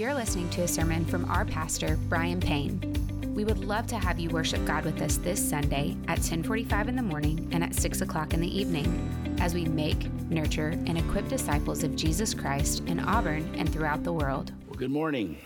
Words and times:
You're 0.00 0.14
listening 0.14 0.48
to 0.52 0.62
a 0.62 0.66
sermon 0.66 1.04
from 1.04 1.30
our 1.30 1.44
pastor, 1.44 1.98
Brian 2.08 2.40
Payne. 2.40 2.80
We 3.34 3.44
would 3.44 3.62
love 3.62 3.86
to 3.88 3.98
have 3.98 4.18
you 4.18 4.30
worship 4.30 4.64
God 4.64 4.86
with 4.86 5.02
us 5.02 5.18
this 5.18 5.46
Sunday 5.46 5.94
at 6.08 6.16
1045 6.16 6.88
in 6.88 6.96
the 6.96 7.02
morning 7.02 7.46
and 7.52 7.62
at 7.62 7.74
6 7.74 8.00
o'clock 8.00 8.32
in 8.32 8.40
the 8.40 8.48
evening 8.48 9.36
as 9.42 9.52
we 9.52 9.66
make, 9.66 10.10
nurture, 10.30 10.70
and 10.86 10.96
equip 10.96 11.28
disciples 11.28 11.82
of 11.82 11.96
Jesus 11.96 12.32
Christ 12.32 12.82
in 12.86 12.98
Auburn 12.98 13.54
and 13.56 13.70
throughout 13.70 14.02
the 14.02 14.10
world. 14.10 14.54
Well, 14.68 14.78
good 14.78 14.90
morning. 14.90 15.36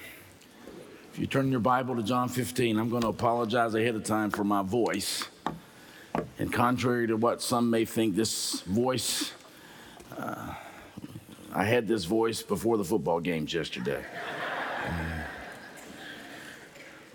If 1.12 1.18
you 1.18 1.26
turn 1.26 1.50
your 1.50 1.58
Bible 1.58 1.96
to 1.96 2.04
John 2.04 2.28
15, 2.28 2.78
I'm 2.78 2.90
going 2.90 3.02
to 3.02 3.08
apologize 3.08 3.74
ahead 3.74 3.96
of 3.96 4.04
time 4.04 4.30
for 4.30 4.44
my 4.44 4.62
voice. 4.62 5.24
And 6.38 6.52
contrary 6.52 7.08
to 7.08 7.16
what 7.16 7.42
some 7.42 7.70
may 7.70 7.84
think, 7.84 8.14
this 8.14 8.60
voice, 8.60 9.32
uh, 10.16 10.54
I 11.52 11.64
had 11.64 11.88
this 11.88 12.04
voice 12.04 12.40
before 12.40 12.76
the 12.76 12.84
football 12.84 13.18
games 13.18 13.52
yesterday. 13.52 14.04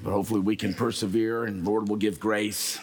But 0.03 0.11
hopefully 0.11 0.39
we 0.39 0.55
can 0.55 0.73
persevere 0.73 1.45
and 1.45 1.65
Lord 1.65 1.89
will 1.89 1.97
give 1.97 2.19
grace. 2.19 2.79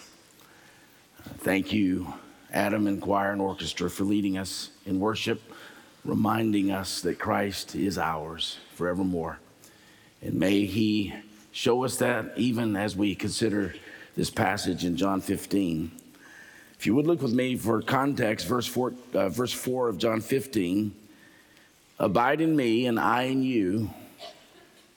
Thank 1.39 1.73
you, 1.73 2.13
Adam 2.53 2.87
and 2.87 3.01
choir 3.01 3.33
and 3.33 3.41
orchestra, 3.41 3.91
for 3.91 4.05
leading 4.05 4.39
us 4.39 4.71
in 4.85 5.01
worship, 5.01 5.41
reminding 6.05 6.71
us 6.71 7.01
that 7.01 7.19
Christ 7.19 7.75
is 7.75 7.99
ours 7.99 8.59
forevermore. 8.75 9.39
And 10.23 10.35
may 10.35 10.67
He 10.67 11.15
show 11.53 11.85
us 11.85 11.97
that 11.97 12.37
even 12.37 12.77
as 12.77 12.95
we 12.95 13.15
consider 13.15 13.75
this 14.17 14.31
passage 14.31 14.85
in 14.85 14.97
John 14.97 15.21
15. 15.21 15.91
If 16.79 16.87
you 16.87 16.95
would 16.95 17.07
look 17.07 17.23
with 17.23 17.33
me 17.33 17.57
for 17.57 17.81
context, 17.83 18.47
verse 18.47 18.67
4, 18.67 18.93
uh, 19.15 19.29
verse 19.29 19.53
4 19.53 19.89
of 19.89 19.99
John 19.99 20.21
15 20.21 20.95
Abide 21.99 22.43
in 22.43 22.55
me, 22.55 22.87
and 22.87 23.01
I 23.01 23.23
in 23.23 23.43
you. 23.43 23.89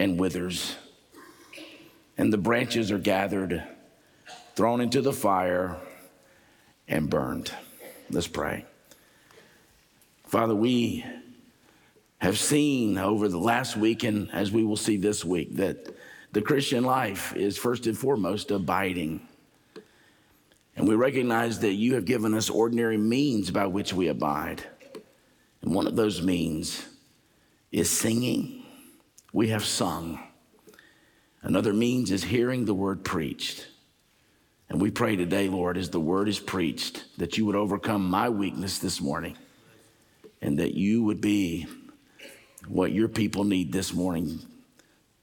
and 0.00 0.18
withers. 0.18 0.76
And 2.16 2.32
the 2.32 2.38
branches 2.38 2.90
are 2.90 2.98
gathered, 2.98 3.62
thrown 4.56 4.80
into 4.80 5.02
the 5.02 5.12
fire, 5.12 5.76
and 6.88 7.10
burned. 7.10 7.52
Let's 8.08 8.26
pray. 8.26 8.64
Father, 10.24 10.54
we 10.54 11.04
have 12.18 12.38
seen 12.38 12.96
over 12.96 13.28
the 13.28 13.38
last 13.38 13.76
week, 13.76 14.02
and 14.02 14.30
as 14.32 14.50
we 14.50 14.64
will 14.64 14.76
see 14.76 14.96
this 14.96 15.22
week, 15.22 15.56
that 15.56 15.94
the 16.32 16.40
Christian 16.40 16.82
life 16.82 17.36
is 17.36 17.58
first 17.58 17.86
and 17.86 17.96
foremost 17.96 18.50
abiding. 18.50 19.20
And 20.76 20.88
we 20.88 20.94
recognize 20.94 21.60
that 21.60 21.74
you 21.74 21.94
have 21.94 22.06
given 22.06 22.32
us 22.32 22.48
ordinary 22.48 22.96
means 22.96 23.50
by 23.50 23.66
which 23.66 23.92
we 23.92 24.08
abide. 24.08 24.62
And 25.60 25.74
one 25.74 25.86
of 25.86 25.94
those 25.94 26.22
means 26.22 26.86
is 27.70 27.90
singing. 27.90 28.59
We 29.32 29.48
have 29.48 29.64
sung. 29.64 30.20
Another 31.42 31.72
means 31.72 32.10
is 32.10 32.24
hearing 32.24 32.64
the 32.64 32.74
word 32.74 33.04
preached. 33.04 33.66
And 34.68 34.80
we 34.80 34.90
pray 34.90 35.16
today, 35.16 35.48
Lord, 35.48 35.76
as 35.76 35.90
the 35.90 36.00
word 36.00 36.28
is 36.28 36.38
preached, 36.38 37.04
that 37.18 37.36
you 37.36 37.46
would 37.46 37.56
overcome 37.56 38.08
my 38.08 38.28
weakness 38.28 38.78
this 38.78 39.00
morning 39.00 39.36
and 40.42 40.58
that 40.58 40.74
you 40.74 41.02
would 41.04 41.20
be 41.20 41.66
what 42.68 42.92
your 42.92 43.08
people 43.08 43.44
need 43.44 43.72
this 43.72 43.92
morning 43.92 44.40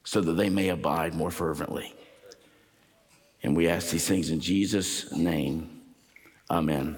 so 0.04 0.20
that 0.20 0.32
they 0.32 0.50
may 0.50 0.68
abide 0.68 1.14
more 1.14 1.30
fervently. 1.30 1.94
And 3.42 3.56
we 3.56 3.68
ask 3.68 3.90
these 3.90 4.06
things 4.06 4.30
in 4.30 4.40
Jesus' 4.40 5.12
name. 5.12 5.82
Amen. 6.50 6.96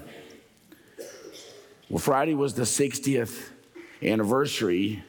Well, 1.89 1.99
Friday 1.99 2.33
was 2.33 2.53
the 2.53 2.63
60th 2.63 3.49
anniversary 4.01 5.03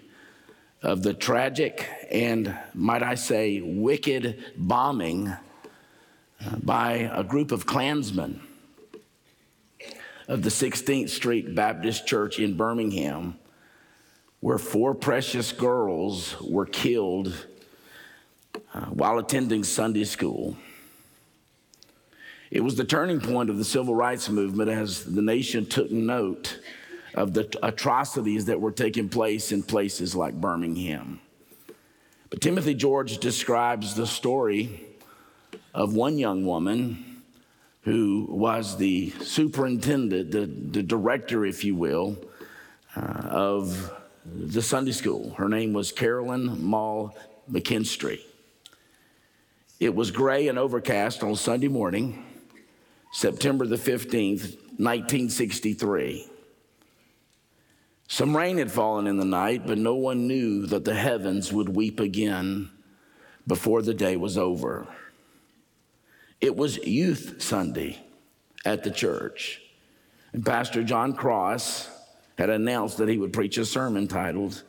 of 0.82 1.02
the 1.02 1.14
tragic 1.14 1.88
and, 2.10 2.56
might 2.74 3.02
I 3.02 3.14
say, 3.14 3.60
wicked 3.60 4.44
bombing 4.56 5.28
uh, 5.28 5.36
by 6.62 7.10
a 7.12 7.22
group 7.22 7.52
of 7.52 7.66
Klansmen 7.66 8.40
of 10.28 10.42
the 10.42 10.50
16th 10.50 11.10
Street 11.10 11.54
Baptist 11.54 12.06
Church 12.06 12.38
in 12.38 12.56
Birmingham, 12.56 13.36
where 14.40 14.58
four 14.58 14.94
precious 14.94 15.52
girls 15.52 16.40
were 16.40 16.66
killed 16.66 17.46
uh, 18.74 18.86
while 18.86 19.18
attending 19.18 19.62
Sunday 19.62 20.04
school. 20.04 20.56
It 22.50 22.62
was 22.62 22.74
the 22.74 22.84
turning 22.84 23.20
point 23.20 23.50
of 23.50 23.56
the 23.56 23.64
civil 23.64 23.94
rights 23.94 24.28
movement 24.28 24.68
as 24.68 25.04
the 25.04 25.22
nation 25.22 25.64
took 25.64 25.90
note 25.90 26.58
of 27.14 27.34
the 27.34 27.58
atrocities 27.62 28.46
that 28.46 28.60
were 28.60 28.72
taking 28.72 29.08
place 29.08 29.52
in 29.52 29.62
places 29.62 30.16
like 30.16 30.40
Birmingham. 30.40 31.20
But 32.30 32.40
Timothy 32.40 32.74
George 32.74 33.18
describes 33.18 33.94
the 33.94 34.06
story 34.06 34.86
of 35.74 35.94
one 35.94 36.18
young 36.18 36.46
woman 36.46 37.22
who 37.82 38.26
was 38.30 38.76
the 38.76 39.10
superintendent, 39.20 40.30
the, 40.30 40.46
the 40.46 40.82
director, 40.82 41.44
if 41.44 41.64
you 41.64 41.74
will, 41.74 42.16
uh, 42.96 43.00
of 43.00 43.92
the 44.24 44.62
Sunday 44.62 44.92
school. 44.92 45.34
Her 45.34 45.48
name 45.48 45.72
was 45.72 45.92
Carolyn 45.92 46.62
Maull 46.62 47.14
McKinstry. 47.50 48.20
It 49.80 49.94
was 49.94 50.12
gray 50.12 50.46
and 50.46 50.58
overcast 50.58 51.24
on 51.24 51.34
Sunday 51.34 51.68
morning, 51.68 52.24
September 53.12 53.66
the 53.66 53.76
15th, 53.76 54.56
1963. 54.78 56.28
Some 58.12 58.36
rain 58.36 58.58
had 58.58 58.70
fallen 58.70 59.06
in 59.06 59.16
the 59.16 59.24
night, 59.24 59.66
but 59.66 59.78
no 59.78 59.94
one 59.94 60.26
knew 60.26 60.66
that 60.66 60.84
the 60.84 60.94
heavens 60.94 61.50
would 61.50 61.70
weep 61.70 61.98
again 61.98 62.70
before 63.46 63.80
the 63.80 63.94
day 63.94 64.18
was 64.18 64.36
over. 64.36 64.86
It 66.38 66.54
was 66.54 66.76
Youth 66.76 67.40
Sunday 67.40 68.04
at 68.66 68.84
the 68.84 68.90
church, 68.90 69.62
and 70.34 70.44
Pastor 70.44 70.84
John 70.84 71.14
Cross 71.14 71.88
had 72.36 72.50
announced 72.50 72.98
that 72.98 73.08
he 73.08 73.16
would 73.16 73.32
preach 73.32 73.56
a 73.56 73.64
sermon 73.64 74.08
titled, 74.08 74.62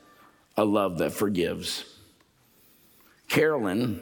A 0.55 0.63
Love 0.63 0.97
That 0.99 1.11
Forgives. 1.11 1.83
Carolyn, 3.27 4.01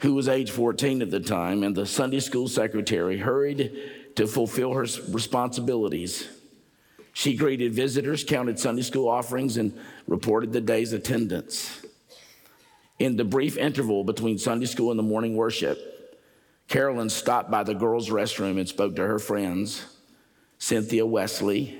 who 0.00 0.12
was 0.12 0.28
age 0.28 0.50
14 0.50 1.00
at 1.00 1.10
the 1.10 1.20
time, 1.20 1.62
and 1.62 1.74
the 1.74 1.86
Sunday 1.86 2.20
school 2.20 2.48
secretary 2.48 3.16
hurried 3.16 3.72
to 4.16 4.26
fulfill 4.26 4.74
her 4.74 4.86
responsibilities. 5.08 6.28
She 7.14 7.36
greeted 7.36 7.72
visitors, 7.72 8.24
counted 8.24 8.58
Sunday 8.58 8.82
school 8.82 9.08
offerings, 9.08 9.56
and 9.56 9.78
reported 10.08 10.52
the 10.52 10.60
day's 10.60 10.92
attendance. 10.92 11.80
In 12.98 13.16
the 13.16 13.24
brief 13.24 13.56
interval 13.56 14.02
between 14.04 14.36
Sunday 14.36 14.66
school 14.66 14.90
and 14.90 14.98
the 14.98 15.04
morning 15.04 15.36
worship, 15.36 15.78
Carolyn 16.68 17.08
stopped 17.08 17.50
by 17.50 17.62
the 17.62 17.74
girls' 17.74 18.10
restroom 18.10 18.58
and 18.58 18.68
spoke 18.68 18.96
to 18.96 19.06
her 19.06 19.18
friends 19.18 19.86
Cynthia 20.58 21.06
Wesley, 21.06 21.78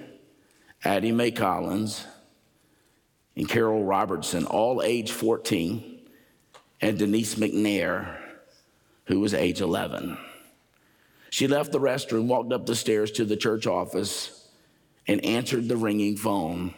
Addie 0.84 1.12
Mae 1.12 1.32
Collins, 1.32 2.06
and 3.36 3.48
Carole 3.48 3.84
Robertson, 3.84 4.46
all 4.46 4.82
age 4.82 5.10
14, 5.10 6.00
and 6.80 6.98
Denise 6.98 7.34
McNair, 7.34 8.18
who 9.06 9.18
was 9.18 9.34
age 9.34 9.60
11. 9.60 10.16
She 11.30 11.48
left 11.48 11.72
the 11.72 11.80
restroom, 11.80 12.26
walked 12.26 12.52
up 12.52 12.66
the 12.66 12.76
stairs 12.76 13.10
to 13.12 13.24
the 13.24 13.36
church 13.36 13.66
office, 13.66 14.43
and 15.06 15.24
answered 15.24 15.68
the 15.68 15.76
ringing 15.76 16.16
phone. 16.16 16.74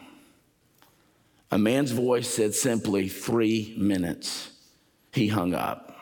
A 1.51 1.57
man's 1.57 1.91
voice 1.91 2.27
said 2.27 2.53
simply, 2.53 3.07
Three 3.07 3.75
minutes. 3.77 4.51
He 5.13 5.27
hung 5.27 5.53
up. 5.53 5.95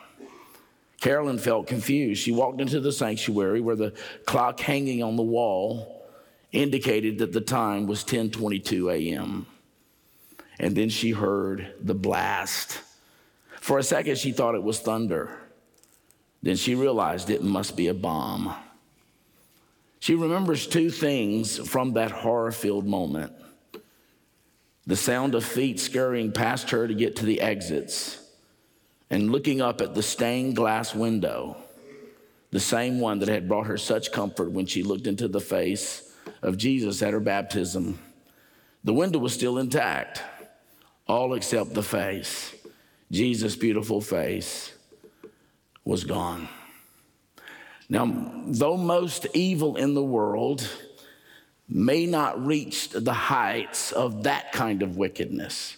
Carolyn 1.00 1.38
felt 1.38 1.66
confused. 1.66 2.22
She 2.22 2.32
walked 2.32 2.60
into 2.60 2.80
the 2.80 2.92
sanctuary 2.92 3.60
where 3.60 3.76
the 3.76 3.92
clock 4.26 4.60
hanging 4.60 5.02
on 5.02 5.16
the 5.16 5.22
wall 5.22 6.04
indicated 6.52 7.18
that 7.18 7.32
the 7.32 7.40
time 7.40 7.86
was 7.86 8.02
10:22 8.04 8.92
a.m. 8.92 9.46
And 10.58 10.74
then 10.74 10.88
she 10.88 11.10
heard 11.10 11.74
the 11.80 11.94
blast. 11.94 12.80
For 13.60 13.78
a 13.78 13.82
second 13.82 14.18
she 14.18 14.32
thought 14.32 14.54
it 14.54 14.62
was 14.62 14.80
thunder. 14.80 15.30
Then 16.42 16.56
she 16.56 16.74
realized 16.74 17.30
it 17.30 17.42
must 17.42 17.76
be 17.76 17.88
a 17.88 17.94
bomb. 17.94 18.54
She 20.06 20.14
remembers 20.14 20.68
two 20.68 20.88
things 20.88 21.58
from 21.68 21.94
that 21.94 22.12
horror 22.12 22.52
filled 22.52 22.86
moment. 22.86 23.32
the 24.86 24.94
sound 24.94 25.34
of 25.34 25.44
feet 25.44 25.80
scurrying 25.80 26.30
past 26.30 26.70
her 26.70 26.86
to 26.86 26.94
get 26.94 27.16
to 27.16 27.26
the 27.26 27.40
exits, 27.40 28.24
and 29.10 29.32
looking 29.32 29.60
up 29.60 29.80
at 29.80 29.96
the 29.96 30.04
stained 30.04 30.54
glass 30.54 30.94
window, 30.94 31.56
the 32.52 32.60
same 32.60 33.00
one 33.00 33.18
that 33.18 33.28
had 33.28 33.48
brought 33.48 33.66
her 33.66 33.76
such 33.76 34.12
comfort 34.12 34.52
when 34.52 34.64
she 34.64 34.84
looked 34.84 35.08
into 35.08 35.26
the 35.26 35.40
face 35.40 36.14
of 36.40 36.56
Jesus 36.56 37.02
at 37.02 37.12
her 37.12 37.18
baptism. 37.18 37.98
The 38.84 38.94
window 38.94 39.18
was 39.18 39.34
still 39.34 39.58
intact, 39.58 40.22
all 41.08 41.34
except 41.34 41.74
the 41.74 41.82
face. 41.82 42.54
Jesus' 43.10 43.56
beautiful 43.56 44.00
face 44.00 44.72
was 45.84 46.04
gone. 46.04 46.48
Now, 47.88 48.42
though 48.46 48.76
most 48.76 49.26
evil 49.34 49.76
in 49.76 49.94
the 49.94 50.02
world 50.02 50.68
may 51.68 52.06
not 52.06 52.44
reach 52.44 52.90
the 52.90 53.12
heights 53.12 53.92
of 53.92 54.24
that 54.24 54.52
kind 54.52 54.82
of 54.82 54.96
wickedness 54.96 55.76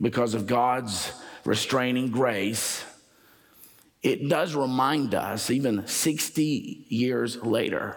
because 0.00 0.34
of 0.34 0.46
God's 0.46 1.12
restraining 1.44 2.10
grace, 2.10 2.84
it 4.02 4.28
does 4.28 4.54
remind 4.54 5.14
us, 5.14 5.50
even 5.50 5.86
60 5.86 6.86
years 6.88 7.36
later, 7.42 7.96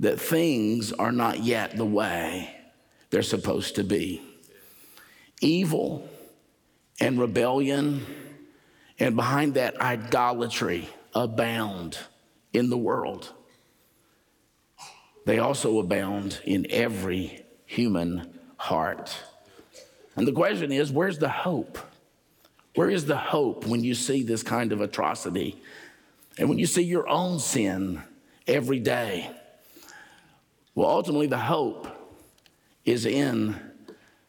that 0.00 0.20
things 0.20 0.92
are 0.92 1.12
not 1.12 1.40
yet 1.40 1.76
the 1.76 1.84
way 1.84 2.54
they're 3.10 3.22
supposed 3.22 3.76
to 3.76 3.84
be. 3.84 4.22
Evil 5.40 6.08
and 7.00 7.18
rebellion, 7.20 8.04
and 8.98 9.14
behind 9.14 9.54
that, 9.54 9.80
idolatry 9.80 10.88
abound 11.14 11.98
in 12.52 12.70
the 12.70 12.78
world. 12.78 13.32
They 15.26 15.38
also 15.38 15.78
abound 15.78 16.40
in 16.44 16.66
every 16.70 17.44
human 17.66 18.38
heart. 18.56 19.14
And 20.16 20.26
the 20.26 20.32
question 20.32 20.72
is 20.72 20.90
where's 20.90 21.18
the 21.18 21.28
hope? 21.28 21.78
Where 22.74 22.88
is 22.88 23.06
the 23.06 23.16
hope 23.16 23.66
when 23.66 23.84
you 23.84 23.94
see 23.94 24.22
this 24.22 24.42
kind 24.42 24.72
of 24.72 24.80
atrocity 24.80 25.60
and 26.38 26.48
when 26.48 26.58
you 26.58 26.66
see 26.66 26.82
your 26.82 27.08
own 27.08 27.40
sin 27.40 28.02
every 28.46 28.80
day? 28.80 29.30
Well, 30.74 30.88
ultimately, 30.88 31.26
the 31.26 31.38
hope 31.38 31.88
is 32.84 33.04
in 33.04 33.56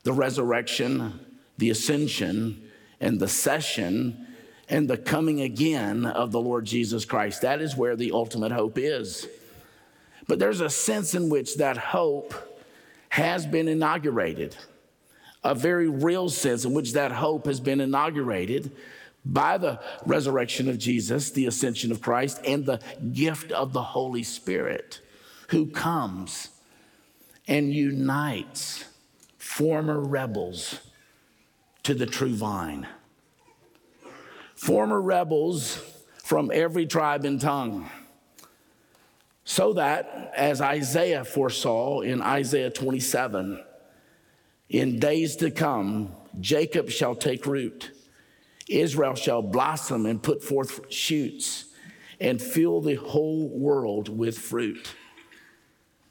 the 0.03 0.13
resurrection, 0.13 1.19
the 1.59 1.69
ascension, 1.69 2.69
and 2.99 3.19
the 3.19 3.27
session 3.27 4.27
and 4.69 4.87
the 4.87 4.97
coming 4.97 5.41
again 5.41 6.05
of 6.05 6.31
the 6.31 6.39
Lord 6.39 6.65
Jesus 6.65 7.03
Christ. 7.03 7.41
That 7.41 7.61
is 7.61 7.75
where 7.75 7.95
the 7.95 8.11
ultimate 8.11 8.51
hope 8.51 8.77
is. 8.77 9.27
But 10.27 10.37
there's 10.37 10.61
a 10.61 10.69
sense 10.69 11.15
in 11.15 11.29
which 11.29 11.57
that 11.57 11.77
hope 11.77 12.35
has 13.09 13.47
been 13.47 13.67
inaugurated, 13.67 14.55
a 15.43 15.55
very 15.55 15.89
real 15.89 16.29
sense 16.29 16.65
in 16.65 16.73
which 16.73 16.93
that 16.93 17.11
hope 17.11 17.47
has 17.47 17.59
been 17.59 17.81
inaugurated 17.81 18.71
by 19.25 19.57
the 19.57 19.79
resurrection 20.05 20.69
of 20.69 20.77
Jesus, 20.77 21.31
the 21.31 21.47
ascension 21.47 21.91
of 21.91 22.01
Christ, 22.01 22.39
and 22.45 22.65
the 22.65 22.79
gift 23.11 23.51
of 23.51 23.73
the 23.73 23.81
Holy 23.81 24.23
Spirit 24.23 25.01
who 25.47 25.65
comes 25.65 26.49
and 27.47 27.73
unites 27.73 28.85
former 29.39 29.99
rebels 29.99 30.79
to 31.81 31.95
the 31.95 32.05
true 32.05 32.35
vine 32.35 32.87
former 34.59 35.01
rebels 35.01 35.81
from 36.23 36.51
every 36.53 36.85
tribe 36.85 37.23
and 37.23 37.39
tongue. 37.39 37.89
So 39.45 39.73
that, 39.73 40.31
as 40.35 40.61
Isaiah 40.61 41.23
foresaw 41.23 42.01
in 42.01 42.21
Isaiah 42.21 42.69
27, 42.69 43.63
in 44.69 44.99
days 44.99 45.37
to 45.37 45.49
come, 45.49 46.11
Jacob 46.39 46.89
shall 46.89 47.15
take 47.15 47.45
root, 47.45 47.91
Israel 48.67 49.15
shall 49.15 49.41
blossom 49.41 50.05
and 50.05 50.21
put 50.21 50.43
forth 50.43 50.91
shoots, 50.93 51.65
and 52.19 52.39
fill 52.39 52.81
the 52.81 52.95
whole 52.95 53.47
world 53.47 54.09
with 54.09 54.37
fruit. 54.37 54.93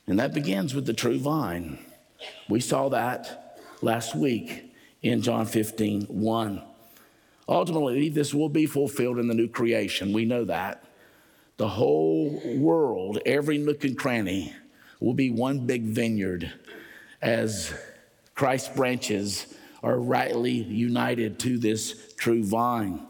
And 0.06 0.18
that 0.18 0.32
begins 0.32 0.74
with 0.74 0.86
the 0.86 0.94
true 0.94 1.18
vine. 1.18 1.78
We 2.48 2.60
saw 2.60 2.88
that 2.88 3.60
last 3.82 4.16
week 4.16 4.74
in 5.02 5.20
John 5.20 5.44
15 5.44 6.06
1. 6.06 6.67
Ultimately, 7.48 8.10
this 8.10 8.34
will 8.34 8.50
be 8.50 8.66
fulfilled 8.66 9.18
in 9.18 9.28
the 9.28 9.34
new 9.34 9.48
creation. 9.48 10.12
We 10.12 10.26
know 10.26 10.44
that. 10.44 10.84
The 11.56 11.68
whole 11.68 12.40
world, 12.56 13.18
every 13.24 13.58
nook 13.58 13.84
and 13.84 13.96
cranny, 13.96 14.54
will 15.00 15.14
be 15.14 15.30
one 15.30 15.66
big 15.66 15.84
vineyard 15.84 16.52
as 17.22 17.72
Christ's 18.34 18.68
branches 18.68 19.54
are 19.82 19.98
rightly 19.98 20.52
united 20.52 21.38
to 21.40 21.58
this 21.58 22.14
true 22.16 22.44
vine. 22.44 23.00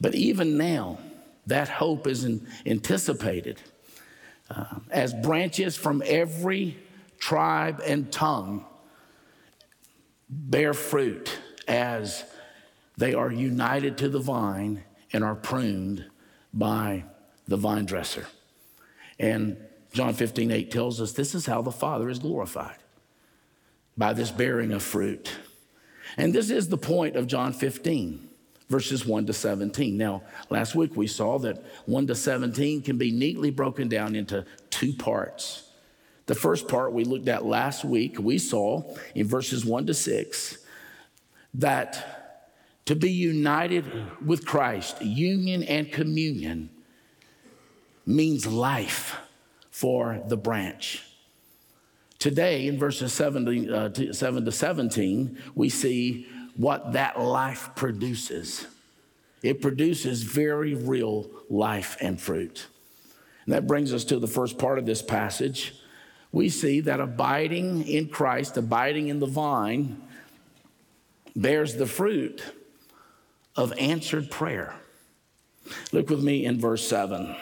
But 0.00 0.14
even 0.14 0.56
now, 0.56 0.98
that 1.46 1.68
hope 1.68 2.06
is 2.06 2.28
anticipated 2.66 3.60
uh, 4.50 4.64
as 4.90 5.14
branches 5.14 5.76
from 5.76 6.02
every 6.06 6.76
tribe 7.18 7.80
and 7.86 8.10
tongue 8.10 8.64
bear 10.28 10.74
fruit 10.74 11.38
as 11.68 12.24
they 12.96 13.14
are 13.14 13.30
united 13.30 13.98
to 13.98 14.08
the 14.08 14.18
vine 14.18 14.84
and 15.12 15.24
are 15.24 15.34
pruned 15.34 16.04
by 16.52 17.04
the 17.48 17.56
vine 17.56 17.84
dresser. 17.84 18.26
And 19.18 19.56
John 19.92 20.14
15, 20.14 20.50
8 20.50 20.70
tells 20.70 21.00
us 21.00 21.12
this 21.12 21.34
is 21.34 21.46
how 21.46 21.62
the 21.62 21.72
Father 21.72 22.08
is 22.08 22.18
glorified 22.18 22.76
by 23.96 24.12
this 24.12 24.30
bearing 24.30 24.72
of 24.72 24.82
fruit. 24.82 25.30
And 26.16 26.32
this 26.34 26.50
is 26.50 26.68
the 26.68 26.78
point 26.78 27.16
of 27.16 27.26
John 27.26 27.52
15, 27.52 28.28
verses 28.68 29.06
1 29.06 29.26
to 29.26 29.32
17. 29.32 29.96
Now, 29.96 30.22
last 30.50 30.74
week 30.74 30.96
we 30.96 31.06
saw 31.06 31.38
that 31.40 31.62
1 31.86 32.06
to 32.06 32.14
17 32.14 32.82
can 32.82 32.98
be 32.98 33.10
neatly 33.10 33.50
broken 33.50 33.88
down 33.88 34.14
into 34.14 34.44
two 34.70 34.92
parts. 34.92 35.68
The 36.26 36.34
first 36.34 36.68
part 36.68 36.92
we 36.92 37.04
looked 37.04 37.28
at 37.28 37.44
last 37.44 37.84
week, 37.84 38.18
we 38.18 38.38
saw 38.38 38.82
in 39.14 39.26
verses 39.26 39.64
1 39.64 39.86
to 39.86 39.94
6 39.94 40.58
that 41.54 42.21
to 42.86 42.96
be 42.96 43.10
united 43.10 43.84
with 44.24 44.44
Christ, 44.44 45.00
union 45.02 45.62
and 45.62 45.90
communion, 45.92 46.70
means 48.04 48.46
life 48.46 49.16
for 49.70 50.20
the 50.26 50.36
branch. 50.36 51.04
Today, 52.18 52.66
in 52.66 52.78
verses 52.78 53.12
7 53.12 53.72
uh, 53.72 53.88
to, 53.90 54.12
7 54.12 54.44
to 54.44 54.52
17, 54.52 55.38
we 55.54 55.68
see 55.68 56.26
what 56.56 56.92
that 56.92 57.20
life 57.20 57.70
produces. 57.74 58.66
It 59.42 59.60
produces 59.60 60.22
very 60.22 60.74
real 60.74 61.30
life 61.50 61.96
and 62.00 62.20
fruit. 62.20 62.66
And 63.44 63.54
that 63.54 63.66
brings 63.66 63.92
us 63.92 64.04
to 64.04 64.18
the 64.18 64.28
first 64.28 64.58
part 64.58 64.78
of 64.78 64.86
this 64.86 65.02
passage. 65.02 65.74
We 66.30 66.48
see 66.48 66.80
that 66.80 67.00
abiding 67.00 67.86
in 67.88 68.08
Christ, 68.08 68.56
abiding 68.56 69.08
in 69.08 69.18
the 69.18 69.26
vine, 69.26 70.00
bears 71.34 71.74
the 71.76 71.86
fruit 71.86 72.42
of 73.56 73.72
answered 73.78 74.30
prayer. 74.30 74.74
Look 75.92 76.10
with 76.10 76.22
me 76.22 76.44
in 76.44 76.60
verse 76.60 76.86
7. 76.86 77.34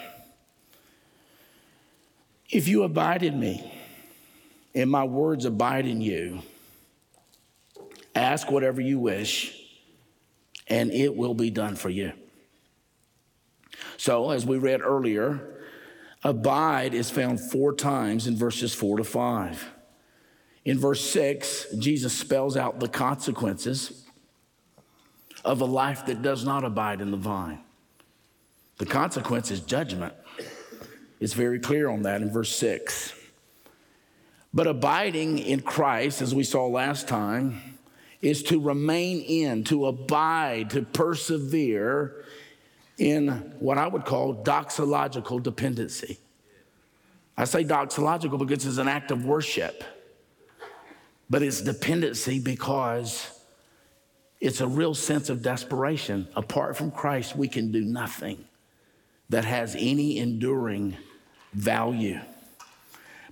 If 2.50 2.66
you 2.66 2.82
abide 2.82 3.22
in 3.22 3.38
me, 3.38 3.72
and 4.74 4.90
my 4.90 5.04
words 5.04 5.44
abide 5.44 5.86
in 5.86 6.00
you, 6.00 6.42
ask 8.14 8.50
whatever 8.50 8.80
you 8.80 8.98
wish, 8.98 9.56
and 10.66 10.90
it 10.90 11.16
will 11.16 11.34
be 11.34 11.50
done 11.50 11.76
for 11.76 11.88
you. 11.90 12.12
So, 13.96 14.30
as 14.30 14.46
we 14.46 14.58
read 14.58 14.80
earlier, 14.80 15.40
abide 16.22 16.94
is 16.94 17.10
found 17.10 17.40
four 17.40 17.74
times 17.74 18.26
in 18.26 18.36
verses 18.36 18.74
four 18.74 18.96
to 18.96 19.04
five. 19.04 19.68
In 20.64 20.78
verse 20.78 21.00
six, 21.00 21.66
Jesus 21.78 22.12
spells 22.12 22.56
out 22.56 22.80
the 22.80 22.88
consequences 22.88 23.99
of 25.44 25.60
a 25.60 25.64
life 25.64 26.06
that 26.06 26.22
does 26.22 26.44
not 26.44 26.64
abide 26.64 27.00
in 27.00 27.10
the 27.10 27.16
vine. 27.16 27.60
The 28.78 28.86
consequence 28.86 29.50
is 29.50 29.60
judgment. 29.60 30.14
It's 31.20 31.34
very 31.34 31.60
clear 31.60 31.88
on 31.88 32.02
that 32.02 32.22
in 32.22 32.30
verse 32.30 32.54
6. 32.56 33.14
But 34.52 34.66
abiding 34.66 35.38
in 35.38 35.60
Christ, 35.60 36.22
as 36.22 36.34
we 36.34 36.44
saw 36.44 36.66
last 36.66 37.06
time, 37.06 37.60
is 38.20 38.42
to 38.44 38.60
remain 38.60 39.20
in, 39.20 39.64
to 39.64 39.86
abide, 39.86 40.70
to 40.70 40.82
persevere 40.82 42.24
in 42.98 43.28
what 43.60 43.78
I 43.78 43.86
would 43.86 44.04
call 44.04 44.34
doxological 44.34 45.42
dependency. 45.42 46.18
I 47.36 47.44
say 47.44 47.64
doxological 47.64 48.38
because 48.38 48.66
it's 48.66 48.78
an 48.78 48.88
act 48.88 49.10
of 49.10 49.24
worship, 49.24 49.82
but 51.30 51.42
it's 51.42 51.62
dependency 51.62 52.38
because 52.38 53.39
it's 54.40 54.60
a 54.60 54.66
real 54.66 54.94
sense 54.94 55.28
of 55.28 55.42
desperation. 55.42 56.26
Apart 56.34 56.76
from 56.76 56.90
Christ, 56.90 57.36
we 57.36 57.48
can 57.48 57.70
do 57.70 57.82
nothing 57.82 58.44
that 59.28 59.44
has 59.44 59.76
any 59.78 60.18
enduring 60.18 60.96
value. 61.52 62.20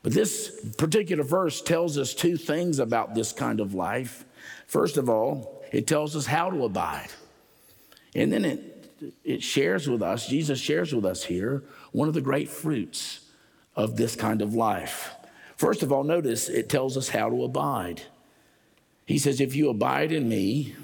But 0.03 0.13
this 0.13 0.73
particular 0.77 1.25
verse 1.25 1.61
tells 1.61 1.99
us 1.99 2.15
two 2.15 2.37
things 2.37 2.79
about 2.79 3.15
this 3.15 3.33
kind 3.33 3.61
of 3.61 3.75
life. 3.75 4.25
First 4.67 4.97
of 4.97 5.09
all, 5.09 5.65
it 5.73 5.87
tells 5.87 6.15
us 6.15 6.27
how 6.27 6.51
to 6.51 6.65
abide. 6.65 7.11
And 8.15 8.33
then 8.33 8.45
it, 8.45 8.91
it 9.25 9.43
shares 9.43 9.89
with 9.89 10.03
us, 10.03 10.29
Jesus 10.29 10.61
shares 10.61 10.95
with 10.95 11.05
us 11.05 11.25
here, 11.25 11.63
one 11.93 12.09
of 12.09 12.15
the 12.15 12.21
great 12.21 12.49
fruits 12.49 13.21
of 13.75 13.97
this 13.97 14.15
kind 14.15 14.43
of 14.43 14.55
life. 14.55 15.11
First 15.57 15.83
of 15.83 15.93
all, 15.93 16.05
notice 16.05 16.49
it 16.49 16.69
tells 16.69 16.97
us 16.97 17.09
how 17.09 17.29
to 17.29 17.45
abide. 17.45 18.03
He 19.07 19.19
says, 19.19 19.41
If 19.41 19.57
you 19.57 19.71
abide 19.71 20.13
in 20.13 20.29
me, 20.29 20.77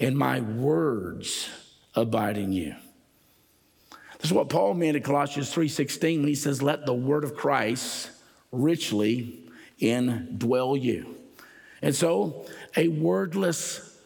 and 0.00 0.16
my 0.16 0.40
words 0.40 1.48
abide 1.94 2.38
in 2.38 2.52
you. 2.52 2.74
This 4.18 4.30
is 4.30 4.32
what 4.32 4.48
Paul 4.48 4.74
meant 4.74 4.96
in 4.96 5.02
Colossians 5.02 5.52
3:16 5.54 6.20
when 6.20 6.28
he 6.28 6.34
says, 6.34 6.62
Let 6.62 6.86
the 6.86 6.94
word 6.94 7.24
of 7.24 7.34
Christ 7.34 8.10
richly 8.50 9.48
indwell 9.80 10.80
you. 10.80 11.16
And 11.82 11.94
so 11.94 12.46
a 12.76 12.88
wordless 12.88 13.96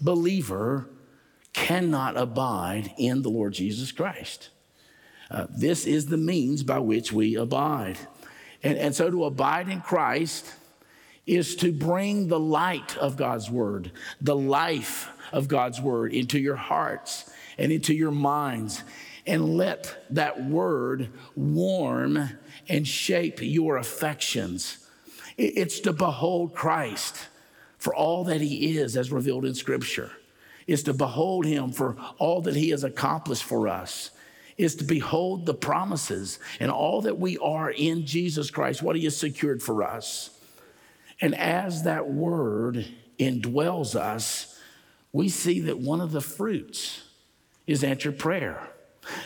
believer 0.00 0.88
cannot 1.52 2.16
abide 2.16 2.92
in 2.98 3.22
the 3.22 3.28
Lord 3.28 3.52
Jesus 3.52 3.92
Christ. 3.92 4.50
Uh, 5.30 5.46
this 5.48 5.86
is 5.86 6.06
the 6.06 6.16
means 6.16 6.62
by 6.62 6.78
which 6.78 7.12
we 7.12 7.36
abide. 7.36 7.98
And, 8.62 8.76
and 8.76 8.94
so 8.94 9.10
to 9.10 9.24
abide 9.24 9.68
in 9.68 9.80
Christ 9.80 10.52
is 11.26 11.54
to 11.56 11.72
bring 11.72 12.26
the 12.26 12.40
light 12.40 12.96
of 12.96 13.16
God's 13.16 13.48
word, 13.48 13.92
the 14.20 14.34
life 14.34 15.08
of 15.32 15.48
God's 15.48 15.80
word 15.80 16.12
into 16.12 16.38
your 16.38 16.56
hearts 16.56 17.30
and 17.58 17.72
into 17.72 17.94
your 17.94 18.10
minds, 18.10 18.82
and 19.26 19.56
let 19.56 20.04
that 20.10 20.44
word 20.44 21.10
warm 21.36 22.30
and 22.68 22.86
shape 22.86 23.40
your 23.42 23.76
affections. 23.76 24.86
It's 25.36 25.80
to 25.80 25.92
behold 25.92 26.54
Christ 26.54 27.28
for 27.78 27.94
all 27.94 28.24
that 28.24 28.40
he 28.40 28.76
is 28.76 28.96
as 28.96 29.12
revealed 29.12 29.44
in 29.44 29.54
Scripture, 29.54 30.10
is 30.66 30.82
to 30.84 30.94
behold 30.94 31.44
him 31.46 31.72
for 31.72 31.96
all 32.18 32.42
that 32.42 32.56
he 32.56 32.70
has 32.70 32.84
accomplished 32.84 33.44
for 33.44 33.68
us 33.68 34.10
is 34.60 34.76
to 34.76 34.84
behold 34.84 35.46
the 35.46 35.54
promises 35.54 36.38
and 36.60 36.70
all 36.70 37.00
that 37.00 37.18
we 37.18 37.38
are 37.38 37.70
in 37.70 38.04
Jesus 38.04 38.50
Christ, 38.50 38.82
what 38.82 38.94
He 38.94 39.04
has 39.04 39.16
secured 39.16 39.62
for 39.62 39.82
us. 39.82 40.30
And 41.18 41.34
as 41.34 41.84
that 41.84 42.10
word 42.10 42.86
indwells 43.18 43.94
us, 43.94 44.59
we 45.12 45.28
see 45.28 45.60
that 45.60 45.78
one 45.78 46.00
of 46.00 46.12
the 46.12 46.20
fruits 46.20 47.02
is 47.66 47.82
answered 47.84 48.18
prayer. 48.18 48.68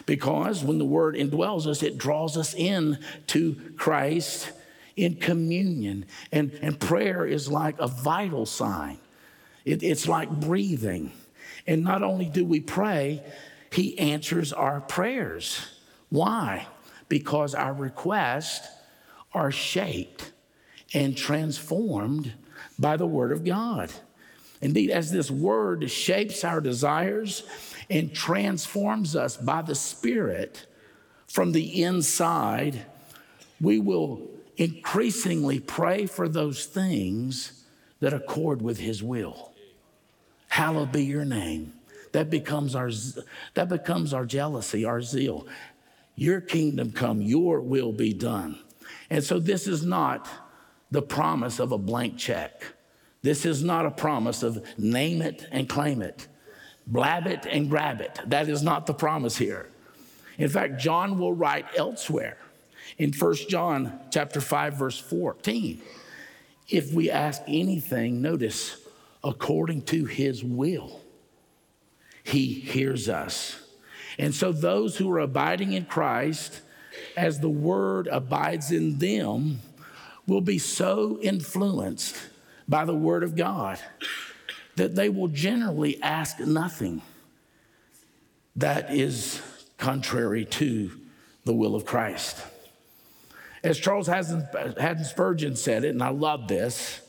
Because 0.07 0.63
when 0.63 0.79
the 0.79 0.85
word 0.85 1.15
indwells 1.15 1.67
us, 1.67 1.83
it 1.83 1.99
draws 1.99 2.37
us 2.37 2.55
in 2.55 2.99
to 3.29 3.57
Christ 3.77 4.51
in 4.97 5.17
communion. 5.17 6.07
And, 6.33 6.53
and 6.63 6.79
prayer 6.79 7.27
is 7.27 7.51
like 7.51 7.79
a 7.79 7.89
vital 7.89 8.47
sign, 8.47 8.99
it, 9.65 9.83
it's 9.83 10.09
like 10.09 10.31
breathing. 10.31 11.13
And 11.67 11.83
not 11.83 12.03
only 12.03 12.27
do 12.27 12.45
we 12.45 12.61
pray, 12.61 13.23
he 13.73 13.99
answers 13.99 14.53
our 14.53 14.83
prayers. 14.83 15.67
Why? 16.11 16.67
Because 17.09 17.55
our 17.55 17.73
requests 17.73 18.69
are 19.33 19.51
shaped 19.51 20.31
and 20.93 21.17
transformed 21.17 22.35
by 22.79 22.99
the 22.99 23.07
Word 23.07 23.33
of 23.33 23.45
God. 23.45 23.91
Indeed, 24.61 24.91
as 24.91 25.11
this 25.11 25.31
Word 25.31 25.91
shapes 25.91 26.45
our 26.45 26.61
desires 26.61 27.43
and 27.91 28.15
transforms 28.15 29.15
us 29.15 29.37
by 29.37 29.63
the 29.63 29.75
Spirit 29.75 30.67
from 31.27 31.53
the 31.53 31.83
inside, 31.83 32.87
we 33.61 33.79
will 33.79 34.23
increasingly 34.57 35.61
pray 35.61 36.07
for 36.07 36.29
those 36.29 36.67
things 36.67 37.65
that 38.01 38.13
accord 38.13 38.63
with 38.63 38.79
His 38.79 39.03
will. 39.03 39.53
Hallowed 40.49 40.93
be 40.93 41.05
your 41.05 41.25
name. 41.25 41.73
That 42.13 42.31
becomes 42.31 42.77
our, 42.77 42.91
that 43.55 43.69
becomes 43.69 44.15
our 44.15 44.25
jealousy, 44.25 44.85
our 44.85 45.03
zeal. 45.03 45.49
Your 46.15 46.41
kingdom 46.41 46.93
come, 46.93 47.21
your 47.21 47.61
will 47.61 47.93
be 47.93 48.13
done. 48.13 48.61
And 49.11 49.25
so 49.25 49.41
this 49.41 49.67
is 49.67 49.85
not 49.85 50.29
the 50.93 51.03
promise 51.03 51.59
of 51.59 51.73
a 51.73 51.79
blank 51.79 52.17
check. 52.17 52.63
This 53.25 53.47
is 53.47 53.65
not 53.65 53.87
a 53.87 53.91
promise 53.91 54.43
of 54.43 54.63
name 54.79 55.23
it 55.23 55.49
and 55.51 55.67
claim 55.67 56.03
it, 56.03 56.29
blab 56.87 57.27
it 57.27 57.47
and 57.47 57.71
grab 57.71 58.03
it. 58.03 58.21
That 58.27 58.51
is 58.51 58.63
not 58.63 58.85
the 58.85 58.93
promise 58.93 59.39
here. 59.39 59.67
In 60.37 60.51
fact, 60.51 60.79
John 60.79 61.19
will 61.19 61.33
write 61.33 61.65
elsewhere 61.75 62.37
in 62.99 63.15
1 63.15 63.35
John 63.49 63.99
chapter 64.11 64.43
5 64.43 64.75
verse 64.75 64.99
14. 64.99 65.81
If 66.69 66.93
we 66.93 67.11
ask 67.11 67.41
anything, 67.49 68.21
notice, 68.21 68.77
according 69.23 69.85
to 69.85 70.05
his 70.05 70.45
will, 70.45 71.01
he 72.25 72.53
hears 72.53 73.09
us. 73.09 73.59
And 74.19 74.35
so, 74.35 74.53
those 74.53 74.99
who 74.99 75.11
are 75.11 75.21
abiding 75.21 75.73
in 75.73 75.87
Christ, 75.87 76.61
as 77.17 77.41
the 77.41 77.49
word 77.49 78.07
abides 78.07 78.71
in 78.71 78.99
them, 78.99 79.61
will 80.27 80.43
be 80.43 80.59
so 80.59 81.19
influenced 81.23 82.17
by 82.69 82.85
the 82.85 82.95
word 82.95 83.23
of 83.23 83.37
God 83.37 83.79
that 84.77 84.95
they 84.95 85.09
will 85.09 85.29
generally 85.29 86.03
ask 86.03 86.41
nothing 86.41 87.03
that 88.57 88.93
is 88.93 89.41
contrary 89.79 90.45
to 90.45 90.91
the 91.45 91.53
will 91.53 91.75
of 91.75 91.85
Christ. 91.85 92.39
As 93.63 93.79
Charles 93.79 94.07
Haddon 94.07 95.05
Spurgeon 95.05 95.57
said 95.57 95.85
it, 95.85 95.91
and 95.91 96.03
I 96.03 96.11
love 96.11 96.49
this 96.49 97.01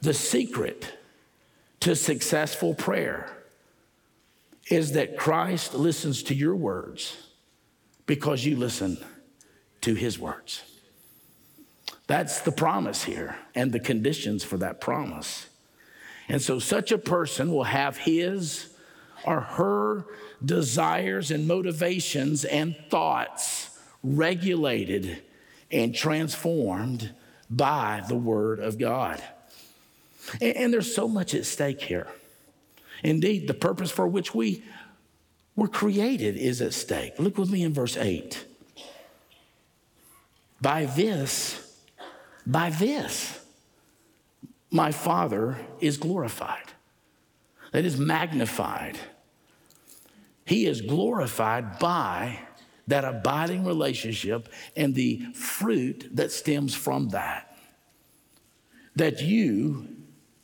the 0.00 0.14
secret 0.14 0.98
to 1.80 1.96
successful 1.96 2.74
prayer 2.74 3.30
is 4.70 4.92
that 4.92 5.16
Christ 5.16 5.74
listens 5.74 6.22
to 6.24 6.34
your 6.34 6.54
words 6.54 7.16
because 8.06 8.44
you 8.44 8.56
listen 8.56 8.98
to 9.80 9.94
his 9.94 10.18
words. 10.18 10.62
That's 12.06 12.40
the 12.40 12.52
promise 12.52 13.04
here 13.04 13.36
and 13.54 13.72
the 13.72 13.80
conditions 13.80 14.44
for 14.44 14.58
that 14.58 14.80
promise. 14.80 15.46
And 16.28 16.40
so, 16.40 16.58
such 16.58 16.92
a 16.92 16.98
person 16.98 17.52
will 17.52 17.64
have 17.64 17.98
his 17.98 18.68
or 19.24 19.40
her 19.40 20.04
desires 20.44 21.30
and 21.30 21.48
motivations 21.48 22.44
and 22.44 22.76
thoughts 22.90 23.78
regulated 24.02 25.22
and 25.70 25.94
transformed 25.94 27.14
by 27.50 28.02
the 28.08 28.14
Word 28.14 28.60
of 28.60 28.78
God. 28.78 29.22
And, 30.40 30.72
there's 30.72 30.94
so 30.94 31.08
much 31.08 31.34
at 31.34 31.44
stake 31.44 31.82
here. 31.82 32.08
Indeed, 33.02 33.48
the 33.48 33.54
purpose 33.54 33.90
for 33.90 34.06
which 34.08 34.34
we 34.34 34.62
were 35.56 35.68
created 35.68 36.36
is 36.36 36.62
at 36.62 36.72
stake. 36.72 37.18
Look 37.18 37.36
with 37.36 37.50
me 37.50 37.62
in 37.62 37.74
verse 37.74 37.96
8. 37.96 38.44
By 40.60 40.86
this, 40.86 41.73
by 42.46 42.70
this, 42.70 43.40
my 44.70 44.92
Father 44.92 45.56
is 45.80 45.96
glorified. 45.96 46.72
That 47.72 47.84
is 47.84 47.98
magnified. 47.98 48.98
He 50.44 50.66
is 50.66 50.80
glorified 50.80 51.78
by 51.78 52.40
that 52.86 53.04
abiding 53.04 53.64
relationship 53.64 54.48
and 54.76 54.94
the 54.94 55.20
fruit 55.32 56.08
that 56.12 56.30
stems 56.32 56.74
from 56.74 57.08
that. 57.10 57.56
That 58.96 59.22
you 59.22 59.88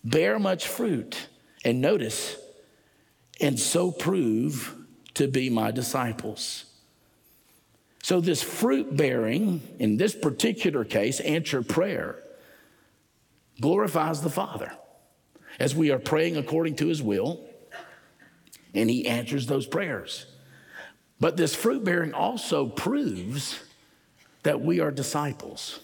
bear 0.02 0.38
much 0.38 0.66
fruit. 0.66 1.28
And 1.64 1.80
notice, 1.80 2.36
and 3.40 3.60
so 3.60 3.90
prove 3.90 4.74
to 5.14 5.28
be 5.28 5.50
my 5.50 5.70
disciples. 5.70 6.64
So, 8.02 8.20
this 8.20 8.42
fruit 8.42 8.96
bearing, 8.96 9.60
in 9.78 9.96
this 9.96 10.14
particular 10.14 10.84
case, 10.84 11.20
answer 11.20 11.62
prayer, 11.62 12.22
glorifies 13.60 14.22
the 14.22 14.30
Father 14.30 14.72
as 15.58 15.74
we 15.74 15.90
are 15.90 15.98
praying 15.98 16.36
according 16.36 16.76
to 16.76 16.86
his 16.86 17.02
will, 17.02 17.46
and 18.74 18.88
he 18.88 19.06
answers 19.06 19.46
those 19.46 19.66
prayers. 19.66 20.26
But 21.18 21.36
this 21.36 21.54
fruit 21.54 21.84
bearing 21.84 22.14
also 22.14 22.66
proves 22.66 23.60
that 24.42 24.62
we 24.62 24.80
are 24.80 24.90
disciples. 24.90 25.80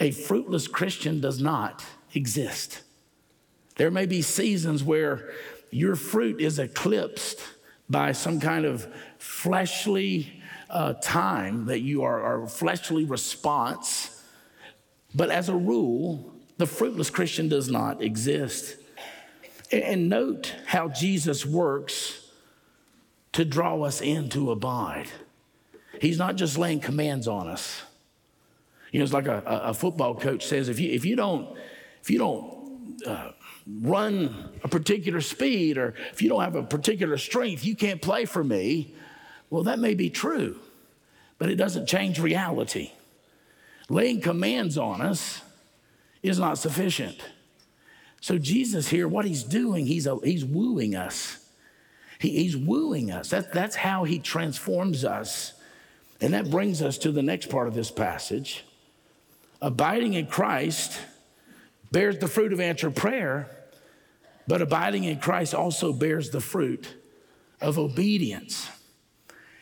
A 0.00 0.10
fruitless 0.10 0.66
Christian 0.66 1.20
does 1.20 1.40
not 1.40 1.84
exist. 2.14 2.82
There 3.76 3.92
may 3.92 4.06
be 4.06 4.22
seasons 4.22 4.82
where 4.82 5.30
your 5.70 5.94
fruit 5.94 6.40
is 6.40 6.58
eclipsed 6.58 7.40
by 7.88 8.10
some 8.12 8.40
kind 8.40 8.64
of 8.64 8.92
fleshly 9.18 10.37
uh, 10.70 10.94
time 10.94 11.66
that 11.66 11.80
you 11.80 12.02
are, 12.02 12.42
a 12.42 12.48
fleshly 12.48 13.04
response. 13.04 14.22
But 15.14 15.30
as 15.30 15.48
a 15.48 15.54
rule, 15.54 16.32
the 16.58 16.66
fruitless 16.66 17.10
Christian 17.10 17.48
does 17.48 17.70
not 17.70 18.02
exist. 18.02 18.76
And 19.70 20.08
note 20.08 20.54
how 20.66 20.88
Jesus 20.88 21.44
works 21.44 22.26
to 23.32 23.44
draw 23.44 23.82
us 23.82 24.00
in 24.00 24.28
to 24.30 24.50
abide. 24.50 25.08
He's 26.00 26.18
not 26.18 26.36
just 26.36 26.58
laying 26.58 26.80
commands 26.80 27.28
on 27.28 27.48
us. 27.48 27.82
You 28.92 29.00
know, 29.00 29.04
it's 29.04 29.12
like 29.12 29.26
a, 29.26 29.42
a 29.44 29.74
football 29.74 30.14
coach 30.14 30.46
says 30.46 30.68
if 30.68 30.80
you, 30.80 30.90
if 30.90 31.04
you 31.04 31.16
don't, 31.16 31.56
if 32.00 32.10
you 32.10 32.18
don't, 32.18 32.58
uh, 33.06 33.32
run 33.82 34.50
a 34.64 34.68
particular 34.68 35.20
speed 35.20 35.76
or 35.76 35.94
if 36.12 36.22
you 36.22 36.28
don't 36.28 36.40
have 36.40 36.56
a 36.56 36.62
particular 36.62 37.18
strength, 37.18 37.64
you 37.64 37.76
can't 37.76 38.00
play 38.00 38.24
for 38.24 38.42
me. 38.42 38.94
Well, 39.50 39.62
that 39.64 39.78
may 39.78 39.94
be 39.94 40.10
true, 40.10 40.58
but 41.38 41.50
it 41.50 41.56
doesn't 41.56 41.86
change 41.86 42.18
reality. 42.18 42.92
Laying 43.88 44.20
commands 44.20 44.76
on 44.76 45.00
us 45.00 45.40
is 46.22 46.38
not 46.38 46.58
sufficient. 46.58 47.18
So, 48.20 48.36
Jesus 48.36 48.88
here, 48.88 49.06
what 49.06 49.24
he's 49.24 49.44
doing, 49.44 49.86
he's, 49.86 50.06
a, 50.06 50.18
he's 50.22 50.44
wooing 50.44 50.94
us. 50.96 51.38
He, 52.18 52.30
he's 52.30 52.56
wooing 52.56 53.10
us. 53.10 53.30
That, 53.30 53.52
that's 53.52 53.76
how 53.76 54.04
he 54.04 54.18
transforms 54.18 55.04
us. 55.04 55.54
And 56.20 56.34
that 56.34 56.50
brings 56.50 56.82
us 56.82 56.98
to 56.98 57.12
the 57.12 57.22
next 57.22 57.48
part 57.48 57.68
of 57.68 57.74
this 57.74 57.90
passage. 57.90 58.64
Abiding 59.62 60.14
in 60.14 60.26
Christ 60.26 61.00
bears 61.92 62.18
the 62.18 62.28
fruit 62.28 62.52
of 62.52 62.60
answered 62.60 62.96
prayer, 62.96 63.48
but 64.46 64.62
abiding 64.62 65.04
in 65.04 65.20
Christ 65.20 65.54
also 65.54 65.92
bears 65.92 66.30
the 66.30 66.40
fruit 66.40 66.94
of 67.60 67.78
obedience. 67.78 68.68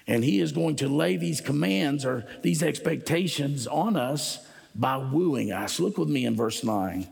And 0.07 0.23
he 0.23 0.41
is 0.41 0.53
going 0.53 0.77
to 0.77 0.89
lay 0.89 1.17
these 1.17 1.41
commands 1.41 2.05
or 2.05 2.27
these 2.43 2.63
expectations 2.63 3.67
on 3.67 3.97
us 3.97 4.39
by 4.75 4.97
wooing 4.97 5.51
us. 5.51 5.81
Look 5.81 5.99
with 5.99 6.09
me 6.09 6.25
in 6.25 6.37
verse 6.37 6.63
9, 6.63 7.07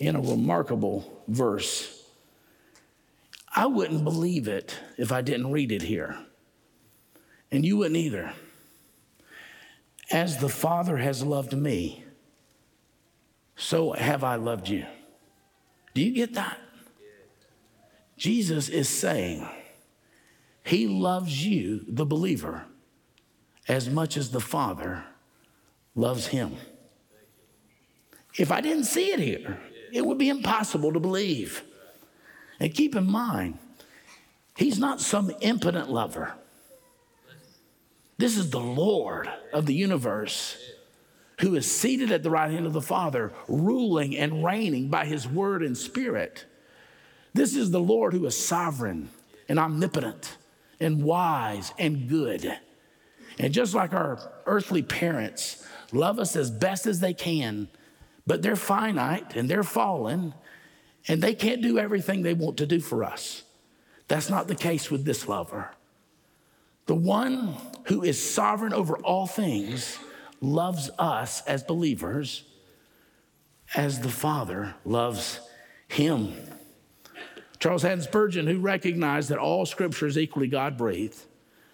in 0.00 0.16
a 0.16 0.20
remarkable 0.20 1.22
verse. 1.28 2.02
I 3.54 3.66
wouldn't 3.66 4.04
believe 4.04 4.48
it 4.48 4.78
if 4.96 5.12
I 5.12 5.20
didn't 5.20 5.52
read 5.52 5.70
it 5.70 5.82
here. 5.82 6.16
And 7.50 7.64
you 7.64 7.76
wouldn't 7.76 7.96
either. 7.96 8.32
As 10.10 10.38
the 10.38 10.48
Father 10.48 10.96
has 10.96 11.22
loved 11.22 11.52
me, 11.52 12.04
so 13.56 13.92
have 13.92 14.24
I 14.24 14.36
loved 14.36 14.68
you. 14.68 14.86
Do 15.94 16.02
you 16.02 16.12
get 16.12 16.34
that? 16.34 16.58
Jesus 18.16 18.68
is 18.68 18.88
saying, 18.88 19.48
He 20.64 20.86
loves 20.86 21.46
you, 21.46 21.84
the 21.86 22.06
believer, 22.06 22.64
as 23.68 23.90
much 23.90 24.16
as 24.16 24.30
the 24.30 24.40
Father 24.40 25.04
loves 25.94 26.28
him. 26.28 26.56
If 28.38 28.50
I 28.50 28.62
didn't 28.62 28.84
see 28.84 29.12
it 29.12 29.20
here, 29.20 29.60
it 29.92 30.04
would 30.04 30.16
be 30.16 30.30
impossible 30.30 30.92
to 30.94 31.00
believe. 31.00 31.62
And 32.58 32.74
keep 32.74 32.96
in 32.96 33.06
mind, 33.06 33.58
he's 34.56 34.78
not 34.78 35.02
some 35.02 35.30
impotent 35.42 35.90
lover. 35.90 36.34
This 38.16 38.38
is 38.38 38.48
the 38.50 38.60
Lord 38.60 39.28
of 39.52 39.66
the 39.66 39.74
universe 39.74 40.56
who 41.40 41.56
is 41.56 41.70
seated 41.70 42.10
at 42.10 42.22
the 42.22 42.30
right 42.30 42.50
hand 42.50 42.64
of 42.64 42.72
the 42.72 42.80
Father, 42.80 43.32
ruling 43.48 44.16
and 44.16 44.42
reigning 44.42 44.88
by 44.88 45.04
his 45.04 45.28
word 45.28 45.62
and 45.62 45.76
spirit. 45.76 46.46
This 47.34 47.54
is 47.54 47.70
the 47.70 47.80
Lord 47.80 48.14
who 48.14 48.24
is 48.24 48.36
sovereign 48.36 49.10
and 49.48 49.58
omnipotent 49.58 50.36
and 50.80 51.02
wise 51.02 51.72
and 51.78 52.08
good. 52.08 52.58
And 53.38 53.52
just 53.52 53.74
like 53.74 53.92
our 53.92 54.18
earthly 54.46 54.82
parents 54.82 55.66
love 55.92 56.18
us 56.18 56.36
as 56.36 56.50
best 56.50 56.86
as 56.86 57.00
they 57.00 57.14
can, 57.14 57.68
but 58.26 58.42
they're 58.42 58.56
finite 58.56 59.36
and 59.36 59.48
they're 59.48 59.62
fallen 59.62 60.34
and 61.08 61.22
they 61.22 61.34
can't 61.34 61.62
do 61.62 61.78
everything 61.78 62.22
they 62.22 62.34
want 62.34 62.56
to 62.58 62.66
do 62.66 62.80
for 62.80 63.04
us. 63.04 63.42
That's 64.08 64.30
not 64.30 64.48
the 64.48 64.54
case 64.54 64.90
with 64.90 65.04
this 65.04 65.28
lover. 65.28 65.70
The 66.86 66.94
one 66.94 67.56
who 67.86 68.02
is 68.02 68.22
sovereign 68.22 68.74
over 68.74 68.96
all 68.98 69.26
things 69.26 69.98
loves 70.40 70.90
us 70.98 71.42
as 71.46 71.62
believers 71.62 72.44
as 73.74 74.00
the 74.00 74.10
Father 74.10 74.74
loves 74.84 75.40
him. 75.88 76.34
Charles 77.64 77.80
Haddon 77.80 78.02
Spurgeon, 78.02 78.46
who 78.46 78.58
recognized 78.58 79.30
that 79.30 79.38
all 79.38 79.64
scripture 79.64 80.06
is 80.06 80.18
equally 80.18 80.48
God 80.48 80.76
breathed, 80.76 81.18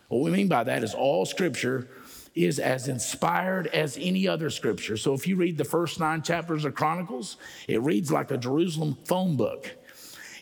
what 0.07 0.23
we 0.23 0.31
mean 0.31 0.47
by 0.47 0.63
that 0.63 0.85
is 0.85 0.95
all 0.95 1.27
scripture 1.27 1.89
is 2.33 2.61
as 2.61 2.87
inspired 2.87 3.67
as 3.67 3.99
any 4.01 4.29
other 4.29 4.51
scripture. 4.51 4.97
So 4.97 5.15
if 5.15 5.27
you 5.27 5.35
read 5.35 5.59
the 5.59 5.65
first 5.65 5.99
nine 5.99 6.23
chapters 6.23 6.65
of 6.65 6.77
Chronicles, 6.77 7.39
it 7.67 7.83
reads 7.83 8.13
like 8.13 8.31
a 8.31 8.39
Jerusalem 8.39 8.99
phone 9.05 9.37
book. 9.37 9.69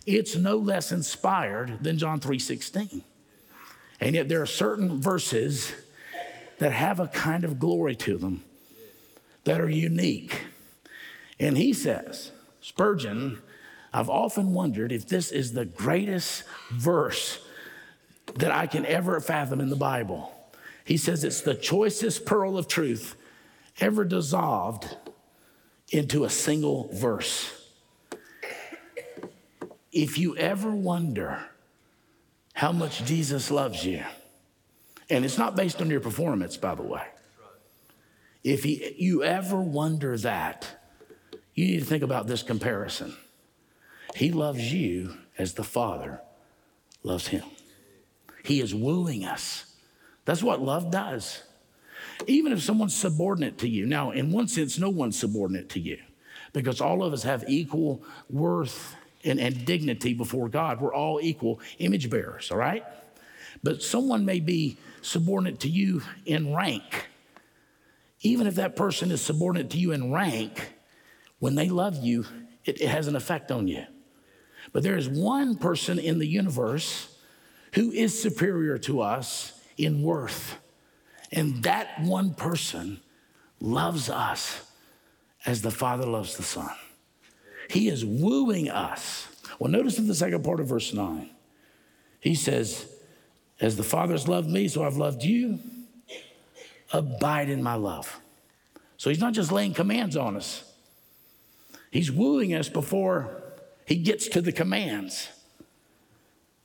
It's 0.05 0.37
no 0.37 0.59
less 0.59 0.92
inspired 0.92 1.83
than 1.83 1.96
John 1.96 2.20
3:16. 2.20 3.03
And 4.03 4.16
yet 4.16 4.29
there 4.29 4.42
are 4.42 4.46
certain 4.46 5.01
verses 5.01 5.72
that 6.59 6.72
have 6.72 7.01
a 7.01 7.09
kind 7.09 7.44
of 7.44 7.59
glory 7.59 7.96
to 7.96 8.18
them 8.18 8.44
that 9.44 9.62
are 9.62 9.70
unique. 9.70 10.42
And 11.40 11.57
he 11.57 11.72
says, 11.72 12.33
Spurgeon, 12.61 13.40
I've 13.92 14.11
often 14.11 14.53
wondered 14.53 14.92
if 14.92 15.09
this 15.09 15.33
is 15.33 15.53
the 15.53 15.64
greatest 15.64 16.44
verse 16.70 17.44
that 18.35 18.51
I 18.51 18.66
can 18.66 18.85
ever 18.85 19.20
fathom 19.20 19.61
in 19.61 19.70
the 19.70 19.77
Bible. 19.77 20.33
He 20.85 20.96
says 20.96 21.24
it's 21.24 21.40
the 21.40 21.55
choicest 21.55 22.27
pearl 22.27 22.59
of 22.59 22.68
truth 22.68 23.16
ever 23.81 24.05
dissolved 24.05 24.96
into 25.90 26.24
a 26.24 26.31
single 26.31 26.90
verse. 26.92 27.53
If 29.92 30.18
you 30.18 30.37
ever 30.37 30.70
wonder 30.70 31.42
how 32.53 32.72
much 32.72 33.05
Jesus 33.05 33.51
loves 33.51 33.85
you, 33.85 34.03
and 35.11 35.24
it's 35.24 35.38
not 35.38 35.57
based 35.57 35.81
on 35.81 35.88
your 35.90 36.01
performance, 36.01 36.57
by 36.57 36.74
the 36.74 36.83
way. 36.83 37.05
If 38.44 38.64
he, 38.64 38.94
you 38.98 39.24
ever 39.24 39.61
wonder 39.61 40.16
that, 40.18 40.66
you 41.55 41.64
need 41.66 41.81
to 41.81 41.85
think 41.85 42.03
about 42.03 42.27
this 42.27 42.42
comparison. 42.42 43.16
He 44.14 44.33
loves 44.33 44.73
you 44.73 45.16
as 45.37 45.55
the 45.55 45.64
Father 45.64 46.21
loves 47.03 47.29
him. 47.29 47.44
He 48.44 48.61
is 48.61 48.75
wooing 48.75 49.25
us. 49.25 49.64
That's 50.25 50.42
what 50.42 50.61
love 50.61 50.90
does. 50.90 51.42
Even 52.27 52.53
if 52.53 52.62
someone's 52.62 52.94
subordinate 52.94 53.59
to 53.59 53.68
you. 53.68 53.87
Now, 53.87 54.11
in 54.11 54.33
one 54.33 54.49
sense, 54.49 54.79
no 54.79 54.90
one's 54.90 55.18
subordinate 55.18 55.68
to 55.71 55.81
you 55.81 55.99
because 56.53 56.81
all 56.81 57.03
of 57.05 57.12
us 57.12 57.23
have 57.23 57.44
equal 57.47 58.03
worth 58.29 58.97
and, 59.25 59.38
and 59.38 59.64
dignity 59.64 60.14
before 60.14 60.49
God. 60.49 60.81
We're 60.81 60.94
all 60.94 61.21
equal 61.23 61.61
image 61.79 62.11
bearers, 62.11 62.51
all 62.51 62.59
right? 62.59 62.85
But 63.62 63.83
someone 63.83 64.25
may 64.25 64.40
be 64.40 64.77
subordinate 65.03 65.61
to 65.61 65.68
you 65.68 66.03
in 66.27 66.55
rank. 66.55 67.09
Even 68.21 68.47
if 68.47 68.57
that 68.57 68.77
person 68.77 69.11
is 69.11 69.21
subordinate 69.21 69.71
to 69.71 69.79
you 69.79 69.92
in 69.92 70.12
rank, 70.12 70.73
when 71.38 71.55
they 71.55 71.68
love 71.68 72.03
you, 72.03 72.27
it, 72.64 72.81
it 72.81 72.88
has 72.88 73.07
an 73.07 73.14
effect 73.14 73.51
on 73.53 73.68
you. 73.68 73.85
But 74.72 74.83
there 74.83 74.96
is 74.96 75.09
one 75.09 75.57
person 75.57 75.98
in 75.98 76.18
the 76.18 76.26
universe 76.26 77.14
who 77.74 77.90
is 77.90 78.20
superior 78.20 78.78
to 78.78 79.00
us 79.00 79.61
in 79.76 80.02
worth. 80.02 80.57
And 81.33 81.62
that 81.62 82.00
one 82.00 82.35
person 82.35 83.00
loves 83.61 84.09
us 84.09 84.62
as 85.46 85.62
the 85.62 85.70
Father 85.70 86.07
loves 86.07 86.37
the 86.37 86.42
Son. 86.42 86.70
He 87.70 87.88
is 87.88 88.04
wooing 88.04 88.70
us. 88.70 89.28
Well, 89.59 89.70
notice 89.70 89.98
in 89.98 90.09
the 90.09 90.14
second 90.14 90.42
part 90.42 90.61
of 90.61 90.66
verse 90.66 90.92
9, 90.92 91.28
he 92.20 92.35
says, 92.35 92.90
As 93.61 93.76
the 93.76 93.83
Father 93.83 94.12
has 94.12 94.26
loved 94.26 94.48
me, 94.48 94.68
so 94.68 94.85
I've 94.85 94.96
loved 94.96 95.22
you. 95.22 95.59
Abide 96.92 97.50
in 97.50 97.62
my 97.62 97.74
love. 97.74 98.20
So 98.96 99.11
he's 99.11 99.20
not 99.20 99.35
just 99.35 99.52
laying 99.52 99.74
commands 99.74 100.16
on 100.16 100.37
us, 100.37 100.64
he's 101.90 102.11
wooing 102.11 102.54
us 102.54 102.68
before 102.68 103.42
he 103.88 103.96
gets 103.96 104.29
to 104.29 104.42
the 104.42 104.53
commands. 104.53 105.31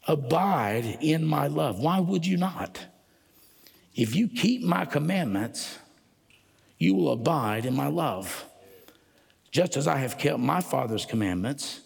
Abide 0.06 0.98
in 1.00 1.26
my 1.26 1.48
love. 1.48 1.80
Why 1.80 2.02
would 2.02 2.26
you 2.26 2.36
not? 2.36 2.86
If 3.96 4.14
you 4.14 4.28
keep 4.28 4.62
my 4.62 4.84
commandments, 4.84 5.80
you 6.78 6.94
will 6.96 7.14
abide 7.14 7.66
in 7.66 7.74
my 7.76 7.88
love, 7.88 8.44
just 9.52 9.78
as 9.78 9.88
I 9.88 10.00
have 10.00 10.18
kept 10.18 10.40
my 10.40 10.60
Father's 10.60 11.06
commandments 11.06 11.80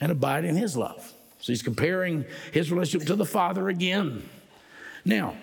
and 0.00 0.10
abide 0.10 0.46
in 0.46 0.56
his 0.56 0.78
love. 0.78 1.12
So 1.40 1.52
he's 1.52 1.62
comparing 1.62 2.24
his 2.50 2.72
relationship 2.72 3.06
to 3.08 3.16
the 3.16 3.26
Father 3.26 3.68
again. 3.68 4.26
Now, 5.04 5.36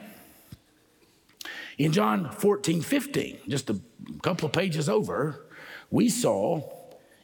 in 1.78 1.92
John 1.92 2.32
14, 2.32 2.82
15, 2.82 3.38
just 3.50 3.70
a 3.70 3.80
couple 4.24 4.48
of 4.48 4.52
pages 4.52 4.90
over, 4.90 5.46
we 5.92 6.10
saw, 6.10 6.64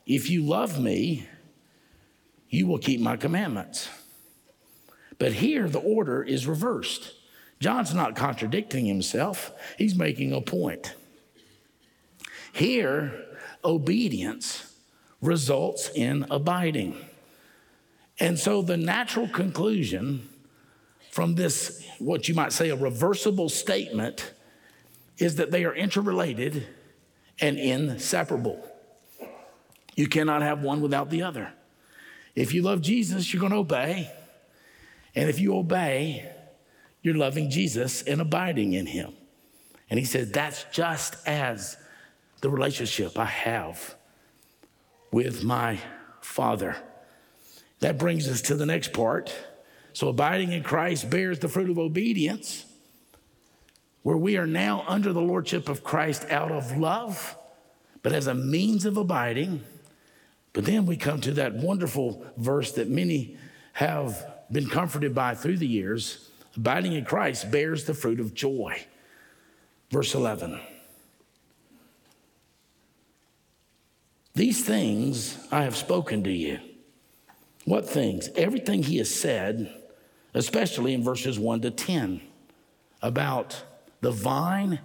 if 0.05 0.29
you 0.29 0.43
love 0.43 0.79
me, 0.79 1.27
you 2.51 2.67
will 2.67 2.77
keep 2.77 2.99
my 2.99 3.17
commandments. 3.17 3.89
But 5.17 5.33
here 5.33 5.67
the 5.67 5.79
order 5.79 6.21
is 6.21 6.45
reversed. 6.45 7.13
John's 7.59 7.93
not 7.93 8.15
contradicting 8.15 8.85
himself, 8.85 9.51
he's 9.77 9.95
making 9.95 10.33
a 10.33 10.41
point. 10.41 10.93
Here, 12.53 13.25
obedience 13.63 14.75
results 15.21 15.89
in 15.95 16.25
abiding. 16.29 16.97
And 18.19 18.37
so 18.37 18.61
the 18.61 18.77
natural 18.77 19.27
conclusion 19.27 20.27
from 21.11 21.35
this, 21.35 21.87
what 21.99 22.27
you 22.27 22.35
might 22.35 22.51
say, 22.51 22.69
a 22.69 22.75
reversible 22.75 23.47
statement, 23.47 24.33
is 25.17 25.35
that 25.35 25.51
they 25.51 25.63
are 25.63 25.73
interrelated 25.73 26.67
and 27.39 27.57
inseparable. 27.57 28.67
You 29.95 30.07
cannot 30.07 30.41
have 30.41 30.61
one 30.61 30.81
without 30.81 31.09
the 31.09 31.21
other. 31.21 31.53
If 32.35 32.53
you 32.53 32.61
love 32.61 32.81
Jesus, 32.81 33.33
you're 33.33 33.39
going 33.39 33.51
to 33.51 33.59
obey. 33.59 34.11
And 35.15 35.29
if 35.29 35.39
you 35.39 35.55
obey, 35.55 36.29
you're 37.01 37.15
loving 37.15 37.49
Jesus 37.49 38.01
and 38.03 38.21
abiding 38.21 38.73
in 38.73 38.85
him. 38.85 39.13
And 39.89 39.99
he 39.99 40.05
said, 40.05 40.33
That's 40.33 40.65
just 40.71 41.15
as 41.27 41.77
the 42.41 42.49
relationship 42.49 43.17
I 43.19 43.25
have 43.25 43.95
with 45.11 45.43
my 45.43 45.79
Father. 46.21 46.77
That 47.79 47.97
brings 47.97 48.29
us 48.29 48.41
to 48.43 48.55
the 48.55 48.65
next 48.65 48.93
part. 48.93 49.33
So, 49.93 50.07
abiding 50.07 50.53
in 50.53 50.63
Christ 50.63 51.09
bears 51.09 51.39
the 51.39 51.49
fruit 51.49 51.69
of 51.69 51.77
obedience, 51.77 52.65
where 54.03 54.17
we 54.17 54.37
are 54.37 54.47
now 54.47 54.85
under 54.87 55.11
the 55.11 55.21
lordship 55.21 55.67
of 55.67 55.83
Christ 55.83 56.25
out 56.29 56.51
of 56.51 56.77
love, 56.77 57.35
but 58.01 58.13
as 58.13 58.27
a 58.27 58.33
means 58.33 58.85
of 58.85 58.97
abiding. 58.97 59.63
But 60.53 60.65
then 60.65 60.85
we 60.85 60.97
come 60.97 61.21
to 61.21 61.31
that 61.33 61.53
wonderful 61.53 62.25
verse 62.37 62.73
that 62.73 62.89
many 62.89 63.37
have 63.73 64.25
been 64.51 64.67
comforted 64.67 65.15
by 65.15 65.33
through 65.35 65.57
the 65.57 65.67
years 65.67 66.31
abiding 66.55 66.93
in 66.93 67.05
Christ 67.05 67.51
bears 67.51 67.85
the 67.85 67.93
fruit 67.93 68.19
of 68.19 68.33
joy. 68.33 68.83
Verse 69.89 70.13
11. 70.15 70.59
These 74.33 74.63
things 74.63 75.37
I 75.51 75.63
have 75.63 75.75
spoken 75.75 76.23
to 76.23 76.31
you. 76.31 76.59
What 77.65 77.87
things? 77.87 78.29
Everything 78.35 78.83
he 78.83 78.97
has 78.97 79.13
said, 79.13 79.73
especially 80.33 80.93
in 80.93 81.03
verses 81.03 81.37
1 81.37 81.61
to 81.61 81.71
10, 81.71 82.21
about 83.01 83.63
the 83.99 84.11
vine 84.11 84.79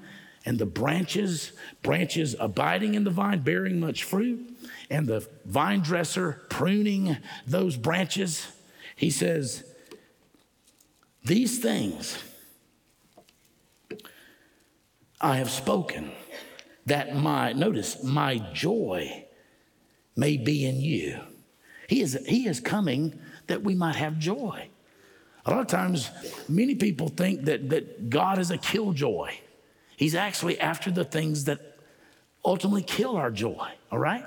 and 0.45 0.59
the 0.59 0.67
branches, 0.67 1.53
branches 1.83 2.35
abiding 2.39 2.95
in 2.95 3.05
the 3.05 3.11
vine, 3.11 3.41
bearing 3.41 3.81
much 3.81 4.05
fruit, 4.05 4.56
and 4.91 5.07
the 5.07 5.29
vine 5.45 5.81
dresser 5.81 6.43
pruning 6.49 7.17
those 7.47 7.77
branches. 7.77 8.47
He 8.97 9.11
says, 9.11 9.65
These 11.25 11.59
things 11.59 12.23
I 15.21 15.37
have 15.37 15.51
spoken, 15.51 16.13
that 16.87 17.17
my, 17.17 17.53
notice, 17.53 18.03
my 18.03 18.39
joy 18.53 19.25
may 20.15 20.37
be 20.37 20.67
in 20.67 20.81
you. 20.81 21.21
He 21.89 22.01
is, 22.01 22.19
he 22.27 22.47
is 22.47 22.61
coming 22.61 23.19
that 23.47 23.63
we 23.63 23.75
might 23.75 23.97
have 23.97 24.19
joy. 24.19 24.69
A 25.45 25.51
lot 25.51 25.61
of 25.61 25.69
times, 25.69 26.11
many 26.49 26.75
people 26.75 27.09
think 27.09 27.45
that, 27.45 27.71
that 27.71 28.11
God 28.11 28.39
is 28.39 28.51
a 28.51 28.59
killjoy. 28.59 29.31
He's 29.97 30.15
actually 30.15 30.61
after 30.61 30.91
the 30.91 31.05
things 31.05 31.45
that 31.45 31.79
ultimately 32.45 32.83
kill 32.83 33.17
our 33.17 33.31
joy, 33.31 33.69
all 33.91 33.99
right? 33.99 34.25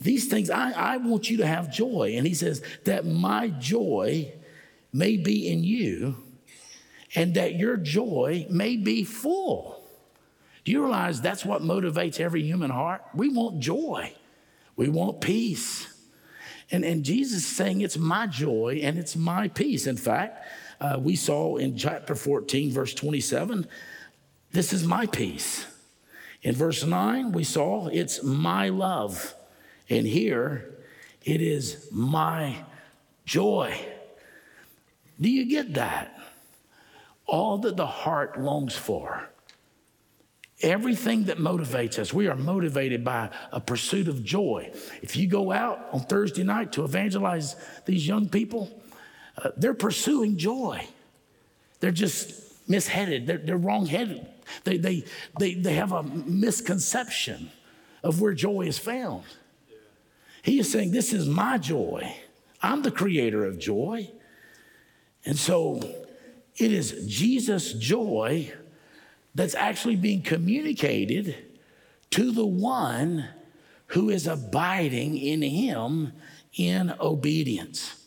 These 0.00 0.28
things, 0.28 0.50
I, 0.50 0.70
I 0.70 0.96
want 0.98 1.28
you 1.28 1.38
to 1.38 1.46
have 1.46 1.72
joy. 1.72 2.14
And 2.16 2.26
he 2.26 2.34
says, 2.34 2.62
that 2.84 3.04
my 3.04 3.48
joy 3.48 4.32
may 4.92 5.16
be 5.16 5.48
in 5.48 5.64
you 5.64 6.16
and 7.14 7.34
that 7.34 7.54
your 7.54 7.76
joy 7.76 8.46
may 8.48 8.76
be 8.76 9.04
full. 9.04 9.82
Do 10.64 10.72
you 10.72 10.82
realize 10.82 11.20
that's 11.20 11.44
what 11.44 11.62
motivates 11.62 12.20
every 12.20 12.42
human 12.42 12.70
heart? 12.70 13.02
We 13.14 13.28
want 13.28 13.60
joy, 13.60 14.12
we 14.76 14.88
want 14.88 15.20
peace. 15.20 15.94
And, 16.70 16.84
and 16.84 17.02
Jesus 17.02 17.38
is 17.38 17.56
saying, 17.56 17.80
It's 17.80 17.96
my 17.96 18.26
joy 18.26 18.80
and 18.82 18.98
it's 18.98 19.16
my 19.16 19.48
peace. 19.48 19.86
In 19.86 19.96
fact, 19.96 20.44
uh, 20.80 20.98
we 21.00 21.16
saw 21.16 21.56
in 21.56 21.76
chapter 21.76 22.14
14, 22.14 22.70
verse 22.70 22.92
27, 22.92 23.66
this 24.52 24.72
is 24.72 24.86
my 24.86 25.06
peace. 25.06 25.66
In 26.42 26.54
verse 26.54 26.84
9, 26.84 27.32
we 27.32 27.42
saw 27.42 27.88
it's 27.88 28.22
my 28.22 28.68
love. 28.68 29.34
And 29.88 30.06
here, 30.06 30.74
it 31.22 31.40
is 31.40 31.88
my 31.90 32.56
joy. 33.24 33.78
Do 35.20 35.30
you 35.30 35.46
get 35.46 35.74
that? 35.74 36.18
All 37.26 37.58
that 37.58 37.76
the 37.76 37.86
heart 37.86 38.40
longs 38.40 38.76
for 38.76 39.28
Everything 40.60 41.24
that 41.24 41.38
motivates 41.38 42.00
us, 42.00 42.12
we 42.12 42.26
are 42.26 42.34
motivated 42.34 43.04
by 43.04 43.30
a 43.52 43.60
pursuit 43.60 44.08
of 44.08 44.24
joy. 44.24 44.72
If 45.02 45.16
you 45.16 45.28
go 45.28 45.52
out 45.52 45.86
on 45.92 46.00
Thursday 46.00 46.42
night 46.42 46.72
to 46.72 46.84
evangelize 46.84 47.54
these 47.86 48.08
young 48.08 48.28
people, 48.28 48.68
uh, 49.36 49.50
they're 49.56 49.72
pursuing 49.72 50.36
joy. 50.36 50.84
They're 51.78 51.92
just 51.92 52.68
misheaded, 52.68 53.26
they're, 53.26 53.38
they're 53.38 53.56
wrong-headed. 53.56 54.26
They, 54.64 54.78
they, 54.78 55.04
they, 55.38 55.54
they 55.54 55.74
have 55.74 55.92
a 55.92 56.02
misconception 56.02 57.52
of 58.02 58.20
where 58.20 58.34
joy 58.34 58.62
is 58.62 58.78
found. 58.78 59.22
He 60.48 60.60
is 60.60 60.72
saying, 60.72 60.92
This 60.92 61.12
is 61.12 61.28
my 61.28 61.58
joy. 61.58 62.10
I'm 62.62 62.80
the 62.80 62.90
creator 62.90 63.44
of 63.44 63.58
joy. 63.58 64.10
And 65.26 65.36
so 65.36 65.76
it 66.56 66.72
is 66.72 67.04
Jesus' 67.06 67.74
joy 67.74 68.50
that's 69.34 69.54
actually 69.54 69.96
being 69.96 70.22
communicated 70.22 71.36
to 72.12 72.32
the 72.32 72.46
one 72.46 73.28
who 73.88 74.08
is 74.08 74.26
abiding 74.26 75.18
in 75.18 75.42
him 75.42 76.14
in 76.56 76.94
obedience. 76.98 78.02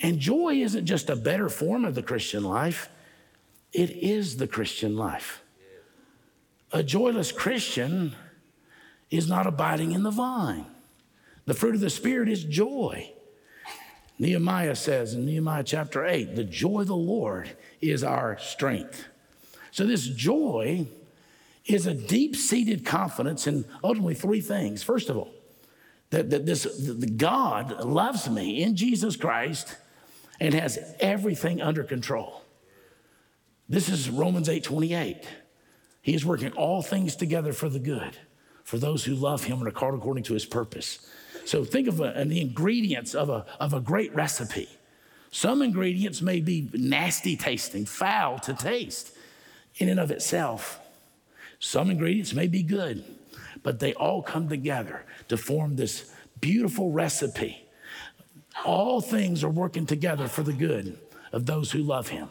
And 0.00 0.20
joy 0.20 0.54
isn't 0.54 0.86
just 0.86 1.10
a 1.10 1.16
better 1.16 1.48
form 1.48 1.84
of 1.84 1.96
the 1.96 2.04
Christian 2.04 2.44
life, 2.44 2.88
it 3.72 3.90
is 3.90 4.36
the 4.36 4.46
Christian 4.46 4.96
life. 4.96 5.42
A 6.70 6.84
joyless 6.84 7.32
Christian 7.32 8.14
is 9.10 9.28
not 9.28 9.48
abiding 9.48 9.90
in 9.90 10.04
the 10.04 10.12
vine. 10.12 10.64
The 11.48 11.54
fruit 11.54 11.74
of 11.74 11.80
the 11.80 11.88
Spirit 11.88 12.28
is 12.28 12.44
joy. 12.44 13.10
Nehemiah 14.18 14.76
says 14.76 15.14
in 15.14 15.24
Nehemiah 15.24 15.64
chapter 15.64 16.04
8, 16.04 16.36
the 16.36 16.44
joy 16.44 16.82
of 16.82 16.88
the 16.88 16.94
Lord 16.94 17.48
is 17.80 18.04
our 18.04 18.38
strength. 18.38 19.06
So, 19.70 19.86
this 19.86 20.06
joy 20.08 20.86
is 21.64 21.86
a 21.86 21.94
deep 21.94 22.36
seated 22.36 22.84
confidence 22.84 23.46
in 23.46 23.64
ultimately 23.82 24.14
three 24.14 24.42
things. 24.42 24.82
First 24.82 25.08
of 25.08 25.16
all, 25.16 25.30
that, 26.10 26.28
that 26.28 26.44
this 26.44 26.64
that 26.64 27.16
God 27.16 27.82
loves 27.82 28.28
me 28.28 28.62
in 28.62 28.76
Jesus 28.76 29.16
Christ 29.16 29.74
and 30.38 30.52
has 30.52 30.78
everything 31.00 31.62
under 31.62 31.82
control. 31.82 32.42
This 33.70 33.88
is 33.88 34.10
Romans 34.10 34.50
8 34.50 34.64
28. 34.64 35.26
He 36.02 36.12
is 36.12 36.26
working 36.26 36.52
all 36.52 36.82
things 36.82 37.16
together 37.16 37.54
for 37.54 37.70
the 37.70 37.78
good, 37.78 38.18
for 38.64 38.76
those 38.76 39.06
who 39.06 39.14
love 39.14 39.44
him 39.44 39.60
and 39.60 39.68
are 39.68 39.70
called 39.70 39.94
according 39.94 40.24
to 40.24 40.34
his 40.34 40.44
purpose. 40.44 41.08
So 41.48 41.64
think 41.64 41.88
of 41.88 41.98
a, 41.98 42.26
the 42.26 42.42
ingredients 42.42 43.14
of 43.14 43.30
a, 43.30 43.46
of 43.58 43.72
a 43.72 43.80
great 43.80 44.14
recipe. 44.14 44.68
Some 45.30 45.62
ingredients 45.62 46.20
may 46.20 46.40
be 46.40 46.68
nasty 46.74 47.38
tasting, 47.38 47.86
foul 47.86 48.38
to 48.40 48.52
taste 48.52 49.16
in 49.78 49.88
and 49.88 49.98
of 49.98 50.10
itself. 50.10 50.78
Some 51.58 51.90
ingredients 51.90 52.34
may 52.34 52.48
be 52.48 52.62
good, 52.62 53.02
but 53.62 53.80
they 53.80 53.94
all 53.94 54.20
come 54.20 54.50
together 54.50 55.06
to 55.28 55.38
form 55.38 55.76
this 55.76 56.14
beautiful 56.38 56.90
recipe. 56.90 57.64
All 58.66 59.00
things 59.00 59.42
are 59.42 59.48
working 59.48 59.86
together 59.86 60.28
for 60.28 60.42
the 60.42 60.52
good 60.52 60.98
of 61.32 61.46
those 61.46 61.72
who 61.72 61.78
love 61.78 62.08
him. 62.08 62.28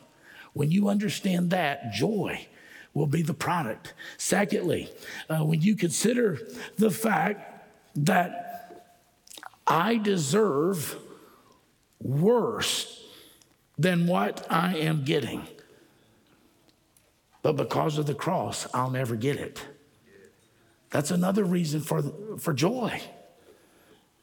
When 0.54 0.70
you 0.70 0.90
understand 0.90 1.50
that, 1.50 1.92
joy 1.92 2.46
will 2.94 3.08
be 3.08 3.24
the 3.24 3.34
product. 3.34 3.96
Secondly, 4.18 4.92
uh, 5.28 5.40
when 5.40 5.64
you 5.64 5.76
consider 5.76 6.38
the 6.78 6.92
fact 6.92 7.56
that 7.96 8.47
I 9.68 9.98
deserve 9.98 10.96
worse 12.00 13.04
than 13.78 14.08
what 14.08 14.46
I 14.50 14.78
am 14.78 15.04
getting. 15.04 15.46
But 17.42 17.54
because 17.54 17.98
of 17.98 18.06
the 18.06 18.16
cross, 18.16 18.68
I'll 18.74 18.90
never 18.90 19.16
get 19.16 19.38
it. 19.38 19.64
That's 20.90 21.12
another 21.12 21.44
reason 21.44 21.82
for, 21.82 22.04
for 22.40 22.54
joy. 22.54 23.02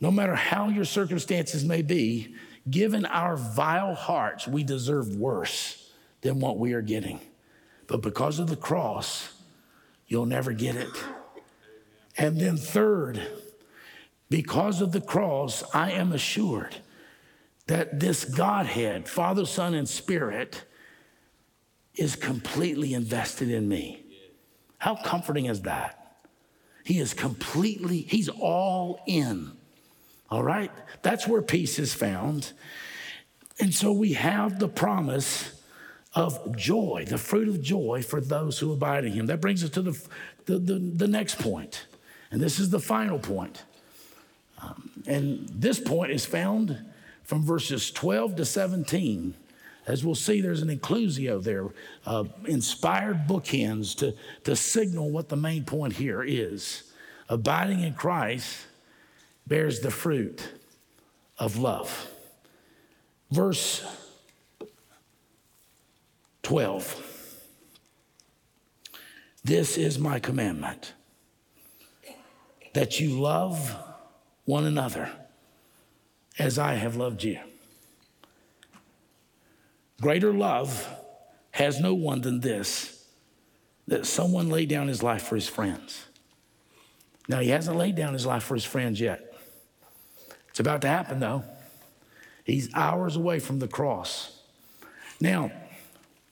No 0.00 0.11
matter 0.11 0.35
how 0.35 0.68
your 0.68 0.85
circumstances 0.85 1.64
may 1.64 1.83
be, 1.83 2.35
given 2.68 3.04
our 3.07 3.37
vile 3.37 3.94
hearts, 3.94 4.48
we 4.48 4.64
deserve 4.64 5.16
worse 5.16 5.92
than 6.22 6.40
what 6.40 6.59
we 6.59 6.72
are 6.72 6.83
getting. 6.83 7.20
But 7.87 8.00
because 8.00 8.38
of 8.38 8.48
the 8.48 8.57
cross, 8.57 9.33
you'll 10.07 10.26
never 10.26 10.52
get 10.52 10.74
it. 10.76 10.90
And 12.16 12.40
then, 12.40 12.57
third, 12.57 13.26
because 14.35 14.81
of 14.81 14.90
the 14.90 15.01
cross, 15.01 15.62
I 15.73 15.92
am 15.92 16.11
assured 16.11 16.75
that 17.68 18.01
this 18.01 18.25
Godhead, 18.25 19.09
Father, 19.09 19.47
Son, 19.47 19.75
and 19.75 19.88
Spirit, 19.88 20.64
is 21.94 22.16
completely 22.16 22.94
invested 22.94 23.49
in 23.49 23.68
me. 23.68 24.05
How 24.79 24.97
comforting 24.97 25.47
is 25.47 25.62
that? 25.62 26.16
He 26.83 26.99
is 26.99 27.14
completely, 27.14 27.99
he's 27.99 28.29
all 28.29 28.99
in. 29.07 29.53
All 30.33 30.42
right? 30.42 30.73
That's 31.03 31.29
where 31.29 31.40
peace 31.40 31.79
is 31.79 31.94
found. 31.94 32.55
And 33.61 33.73
so 33.73 33.92
we 33.92 34.14
have 34.14 34.59
the 34.59 34.66
promise 34.66 35.62
of 36.12 36.57
joy, 36.57 37.05
the 37.09 37.18
fruit 37.18 37.47
of 37.47 37.62
joy 37.62 38.03
for 38.03 38.20
those 38.20 38.59
who 38.59 38.73
abide 38.73 39.05
in 39.05 39.12
him. 39.12 39.27
That 39.27 39.40
brings 39.40 39.62
us 39.62 39.70
to 39.70 39.83
the, 39.83 40.09
the, 40.47 40.59
the, 40.59 40.79
the 40.81 41.09
next 41.09 41.38
point. 41.38 41.87
And 42.33 42.40
this 42.40 42.59
is 42.59 42.70
the 42.70 42.81
final 42.81 43.20
point. 43.20 43.62
And 45.07 45.48
this 45.48 45.79
point 45.79 46.12
is 46.12 46.24
found 46.24 46.79
from 47.22 47.42
verses 47.42 47.90
12 47.90 48.37
to 48.37 48.44
17. 48.44 49.35
As 49.87 50.05
we'll 50.05 50.14
see, 50.14 50.40
there's 50.40 50.62
an 50.62 50.77
inclusio 50.77 51.42
there, 51.42 51.68
uh, 52.07 52.24
inspired 52.46 53.27
bookends 53.27 53.94
to, 53.98 54.14
to 54.44 54.57
signal 54.57 55.11
what 55.11 55.29
the 55.29 55.37
main 55.37 55.64
point 55.64 55.94
here 55.94 56.22
is. 56.22 56.85
Abiding 57.29 57.81
in 57.81 57.94
Christ 57.94 58.66
bears 59.46 59.81
the 59.81 59.90
fruit 59.90 60.48
of 61.38 61.59
love. 61.59 62.11
Verse 63.31 63.85
12. 66.42 67.00
This 69.42 69.77
is 69.77 69.98
my 69.98 70.18
commandment 70.18 70.94
that 72.72 73.00
you 73.00 73.20
love 73.20 73.77
one 74.44 74.64
another 74.64 75.11
as 76.38 76.59
I 76.59 76.74
have 76.74 76.96
loved 76.96 77.22
you. 77.22 77.38
Greater 80.00 80.33
love 80.33 80.87
has 81.52 81.80
no 81.80 81.94
one 81.94 82.20
than 82.20 82.40
this 82.40 83.07
that 83.87 84.07
someone 84.07 84.48
laid 84.48 84.68
down 84.68 84.88
his 84.88 85.02
life 85.02 85.22
for 85.22 85.35
his 85.35 85.48
friends. 85.48 86.07
Now, 87.28 87.40
he 87.40 87.50
hasn't 87.50 87.76
laid 87.76 87.94
down 87.94 88.12
his 88.12 88.26
life 88.26 88.42
for 88.42 88.54
his 88.54 88.64
friends 88.64 89.00
yet. 89.00 89.35
It's 90.48 90.61
about 90.61 90.83
to 90.83 90.88
happen, 90.88 91.20
though. 91.20 91.44
He's 92.44 92.72
hours 92.74 93.16
away 93.16 93.38
from 93.38 93.59
the 93.59 93.68
cross. 93.68 94.40
Now, 95.20 95.50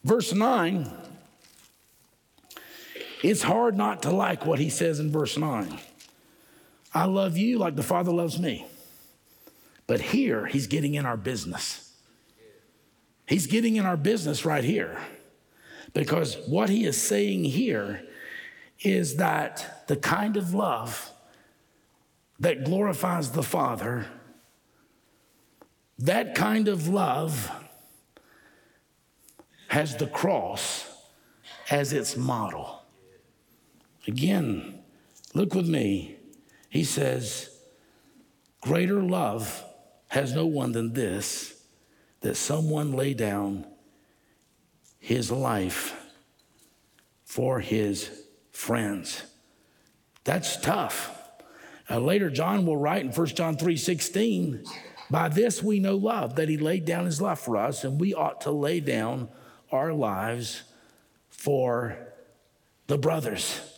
verse 0.04 0.32
9, 0.32 0.90
it's 3.22 3.42
hard 3.42 3.76
not 3.76 4.02
to 4.02 4.10
like 4.10 4.44
what 4.44 4.58
he 4.58 4.68
says 4.68 5.00
in 5.00 5.10
verse 5.10 5.38
9. 5.38 5.78
I 6.94 7.04
love 7.06 7.36
you 7.36 7.58
like 7.58 7.76
the 7.76 7.82
Father 7.82 8.12
loves 8.12 8.38
me. 8.38 8.66
But 9.86 10.00
here, 10.00 10.46
he's 10.46 10.66
getting 10.66 10.94
in 10.94 11.06
our 11.06 11.16
business. 11.16 11.92
He's 13.26 13.46
getting 13.46 13.76
in 13.76 13.86
our 13.86 13.96
business 13.96 14.44
right 14.44 14.64
here. 14.64 14.98
Because 15.94 16.36
what 16.46 16.68
he 16.68 16.84
is 16.84 17.00
saying 17.00 17.44
here 17.44 18.02
is 18.80 19.16
that 19.16 19.84
the 19.88 19.96
kind 19.96 20.36
of 20.36 20.54
love 20.54 21.10
that 22.40 22.64
glorifies 22.64 23.30
the 23.30 23.42
Father, 23.42 24.06
that 25.98 26.34
kind 26.34 26.68
of 26.68 26.88
love 26.88 27.50
has 29.68 29.96
the 29.96 30.06
cross 30.06 30.86
as 31.70 31.92
its 31.92 32.16
model. 32.16 32.82
Again, 34.06 34.80
look 35.34 35.54
with 35.54 35.68
me. 35.68 36.16
He 36.72 36.84
says, 36.84 37.50
Greater 38.62 39.02
love 39.02 39.62
has 40.08 40.32
no 40.32 40.46
one 40.46 40.72
than 40.72 40.94
this 40.94 41.62
that 42.22 42.34
someone 42.34 42.92
lay 42.92 43.12
down 43.12 43.66
his 44.98 45.30
life 45.30 45.94
for 47.26 47.60
his 47.60 48.08
friends. 48.52 49.22
That's 50.24 50.58
tough. 50.62 51.14
Uh, 51.90 51.98
later, 51.98 52.30
John 52.30 52.64
will 52.64 52.78
write 52.78 53.04
in 53.04 53.12
1 53.12 53.26
John 53.26 53.58
3 53.58 53.76
16, 53.76 54.64
by 55.10 55.28
this 55.28 55.62
we 55.62 55.78
know 55.78 55.96
love, 55.96 56.36
that 56.36 56.48
he 56.48 56.56
laid 56.56 56.86
down 56.86 57.04
his 57.04 57.20
life 57.20 57.40
for 57.40 57.58
us, 57.58 57.84
and 57.84 58.00
we 58.00 58.14
ought 58.14 58.40
to 58.42 58.50
lay 58.50 58.80
down 58.80 59.28
our 59.70 59.92
lives 59.92 60.62
for 61.28 61.98
the 62.86 62.96
brothers. 62.96 63.71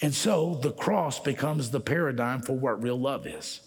And 0.00 0.14
so 0.14 0.54
the 0.62 0.72
cross 0.72 1.18
becomes 1.18 1.70
the 1.70 1.80
paradigm 1.80 2.40
for 2.42 2.52
what 2.52 2.82
real 2.82 2.98
love 2.98 3.26
is. 3.26 3.60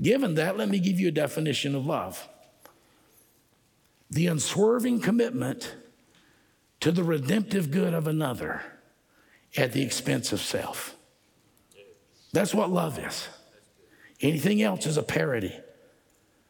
Given 0.00 0.34
that, 0.34 0.56
let 0.56 0.68
me 0.68 0.78
give 0.78 1.00
you 1.00 1.08
a 1.08 1.12
definition 1.12 1.74
of 1.74 1.86
love 1.86 2.28
the 4.10 4.26
unswerving 4.26 5.00
commitment 5.00 5.74
to 6.80 6.92
the 6.92 7.02
redemptive 7.02 7.70
good 7.70 7.94
of 7.94 8.06
another 8.06 8.60
at 9.56 9.72
the 9.72 9.80
expense 9.80 10.32
of 10.32 10.40
self. 10.40 10.94
That's 12.32 12.54
what 12.54 12.70
love 12.70 12.98
is. 12.98 13.28
Anything 14.20 14.60
else 14.60 14.84
is 14.84 14.98
a 14.98 15.02
parody. 15.02 15.58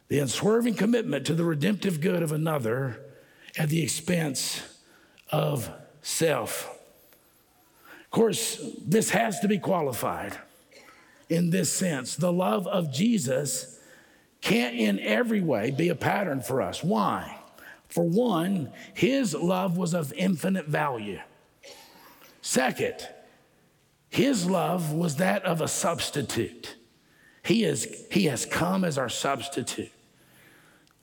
The 0.08 0.18
unswerving 0.18 0.74
commitment 0.74 1.24
to 1.26 1.34
the 1.34 1.44
redemptive 1.44 2.00
good 2.00 2.22
of 2.22 2.32
another 2.32 3.00
at 3.56 3.68
the 3.68 3.82
expense 3.82 4.62
of 5.30 5.70
self. 6.02 6.71
Of 8.12 8.16
course, 8.16 8.60
this 8.86 9.08
has 9.08 9.40
to 9.40 9.48
be 9.48 9.58
qualified 9.58 10.36
in 11.30 11.48
this 11.48 11.72
sense. 11.72 12.14
The 12.14 12.30
love 12.30 12.66
of 12.66 12.92
Jesus 12.92 13.80
can't 14.42 14.76
in 14.76 15.00
every 15.00 15.40
way 15.40 15.70
be 15.70 15.88
a 15.88 15.94
pattern 15.94 16.42
for 16.42 16.60
us. 16.60 16.84
Why? 16.84 17.38
For 17.88 18.04
one, 18.04 18.70
his 18.92 19.32
love 19.32 19.78
was 19.78 19.94
of 19.94 20.12
infinite 20.12 20.66
value. 20.66 21.20
Second, 22.42 22.96
his 24.10 24.44
love 24.44 24.92
was 24.92 25.16
that 25.16 25.42
of 25.46 25.62
a 25.62 25.68
substitute. 25.68 26.76
He, 27.42 27.64
is, 27.64 28.04
he 28.10 28.26
has 28.26 28.44
come 28.44 28.84
as 28.84 28.98
our 28.98 29.08
substitute, 29.08 29.90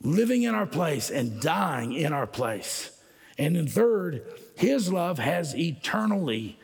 living 0.00 0.44
in 0.44 0.54
our 0.54 0.64
place 0.64 1.10
and 1.10 1.40
dying 1.40 1.92
in 1.92 2.12
our 2.12 2.28
place. 2.28 2.96
And 3.36 3.56
then, 3.56 3.66
third, 3.66 4.22
his 4.54 4.92
love 4.92 5.18
has 5.18 5.56
eternally 5.56 6.59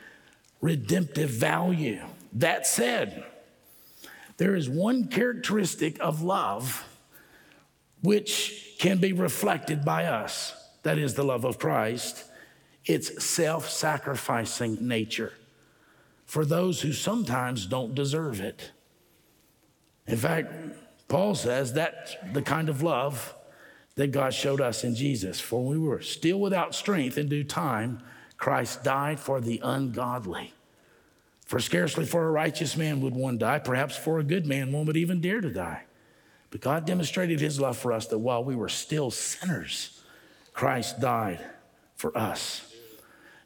redemptive 0.61 1.29
value. 1.29 2.01
That 2.33 2.67
said, 2.67 3.23
there 4.37 4.55
is 4.55 4.69
one 4.69 5.07
characteristic 5.07 5.97
of 5.99 6.21
love 6.21 6.85
which 8.01 8.75
can 8.79 8.99
be 8.99 9.13
reflected 9.13 9.83
by 9.83 10.05
us. 10.05 10.53
That 10.83 10.97
is 10.97 11.15
the 11.15 11.23
love 11.23 11.45
of 11.45 11.57
Christ. 11.57 12.23
It's 12.85 13.23
self 13.23 13.69
sacrificing 13.69 14.87
nature 14.87 15.33
for 16.25 16.45
those 16.45 16.81
who 16.81 16.93
sometimes 16.93 17.65
don't 17.65 17.95
deserve 17.95 18.39
it. 18.39 18.71
In 20.05 20.17
fact, 20.17 20.53
Paul 21.07 21.35
says 21.35 21.73
that's 21.73 22.15
the 22.33 22.41
kind 22.41 22.69
of 22.69 22.83
love 22.83 23.33
that 23.95 24.11
God 24.11 24.33
showed 24.33 24.61
us 24.61 24.83
in 24.83 24.95
Jesus. 24.95 25.39
For 25.39 25.65
we 25.65 25.77
were 25.77 26.01
still 26.01 26.39
without 26.39 26.75
strength 26.75 27.17
in 27.17 27.29
due 27.29 27.43
time, 27.43 28.01
Christ 28.37 28.83
died 28.83 29.19
for 29.19 29.41
the 29.41 29.59
ungodly. 29.63 30.53
For 31.45 31.59
scarcely 31.59 32.05
for 32.05 32.27
a 32.27 32.31
righteous 32.31 32.75
man 32.75 33.01
would 33.01 33.15
one 33.15 33.37
die, 33.37 33.59
perhaps 33.59 33.95
for 33.95 34.19
a 34.19 34.23
good 34.23 34.45
man 34.45 34.71
one 34.71 34.85
would 34.85 34.97
even 34.97 35.21
dare 35.21 35.41
to 35.41 35.49
die. 35.49 35.83
But 36.51 36.61
God 36.61 36.85
demonstrated 36.85 37.39
his 37.39 37.59
love 37.59 37.77
for 37.77 37.91
us 37.91 38.07
that 38.07 38.19
while 38.19 38.43
we 38.43 38.55
were 38.55 38.69
still 38.69 39.11
sinners, 39.11 40.01
Christ 40.53 40.99
died 40.99 41.39
for 41.95 42.17
us. 42.17 42.73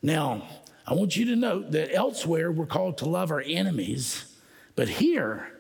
Now, 0.01 0.47
I 0.86 0.93
want 0.93 1.15
you 1.15 1.25
to 1.25 1.36
note 1.36 1.71
that 1.71 1.93
elsewhere 1.93 2.51
we're 2.51 2.65
called 2.65 2.97
to 2.99 3.10
love 3.10 3.32
our 3.32 3.41
enemies, 3.41 4.36
but 4.75 4.89
here 4.89 5.54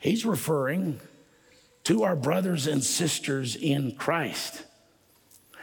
he's 0.00 0.24
referring 0.24 1.00
to 1.84 2.04
our 2.04 2.14
brothers 2.14 2.66
and 2.66 2.82
sisters 2.82 3.56
in 3.56 3.96
Christ. 3.96 4.64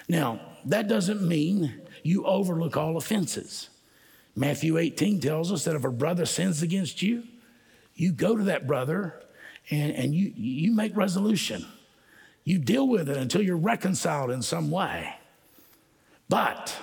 Now, 0.10 0.42
that 0.66 0.88
doesn't 0.88 1.22
mean 1.22 1.82
you 2.04 2.26
overlook 2.26 2.78
all 2.78 2.98
offenses. 2.98 3.70
Matthew 4.36 4.78
18 4.78 5.20
tells 5.20 5.52
us 5.52 5.66
that 5.66 5.76
if 5.76 5.84
a 5.84 5.92
brother 5.92 6.26
sins 6.26 6.62
against 6.62 7.02
you, 7.02 7.24
you 7.96 8.12
go 8.12 8.38
to 8.38 8.44
that 8.46 8.66
brother 8.66 9.22
and, 9.70 9.92
and 9.94 10.16
you, 10.16 10.32
you 10.36 10.74
make 10.74 10.96
resolution. 10.96 11.66
You 12.46 12.58
deal 12.58 12.88
with 12.88 13.10
it 13.10 13.18
until 13.18 13.42
you're 13.42 13.58
reconciled 13.58 14.32
in 14.32 14.42
some 14.42 14.72
way. 14.72 15.14
But 16.30 16.76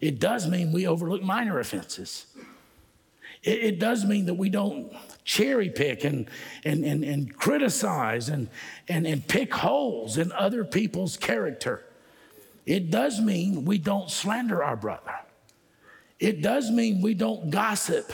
it 0.00 0.18
does 0.18 0.48
mean 0.48 0.72
we 0.72 0.86
overlook 0.86 1.22
minor 1.22 1.58
offenses. 1.58 2.26
It, 3.42 3.62
it 3.62 3.78
does 3.78 4.04
mean 4.04 4.26
that 4.26 4.34
we 4.34 4.48
don't 4.48 4.92
cherry 5.24 5.70
pick 5.70 6.04
and, 6.04 6.28
and, 6.64 6.84
and, 6.84 7.04
and 7.04 7.34
criticize 7.34 8.28
and, 8.28 8.48
and, 8.88 9.06
and 9.06 9.26
pick 9.26 9.54
holes 9.54 10.18
in 10.18 10.32
other 10.32 10.64
people's 10.64 11.16
character. 11.16 11.85
It 12.66 12.90
does 12.90 13.20
mean 13.20 13.64
we 13.64 13.78
don't 13.78 14.10
slander 14.10 14.62
our 14.62 14.76
brother. 14.76 15.14
It 16.18 16.42
does 16.42 16.70
mean 16.70 17.00
we 17.00 17.14
don't 17.14 17.50
gossip 17.50 18.12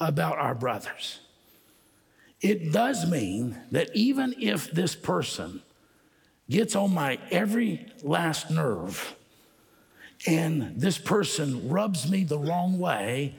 about 0.00 0.38
our 0.38 0.54
brothers. 0.54 1.20
It 2.40 2.72
does 2.72 3.08
mean 3.08 3.56
that 3.70 3.94
even 3.94 4.34
if 4.40 4.72
this 4.72 4.96
person 4.96 5.62
gets 6.50 6.74
on 6.74 6.92
my 6.92 7.18
every 7.30 7.86
last 8.02 8.50
nerve 8.50 9.14
and 10.26 10.74
this 10.76 10.98
person 10.98 11.68
rubs 11.68 12.10
me 12.10 12.24
the 12.24 12.38
wrong 12.38 12.80
way, 12.80 13.36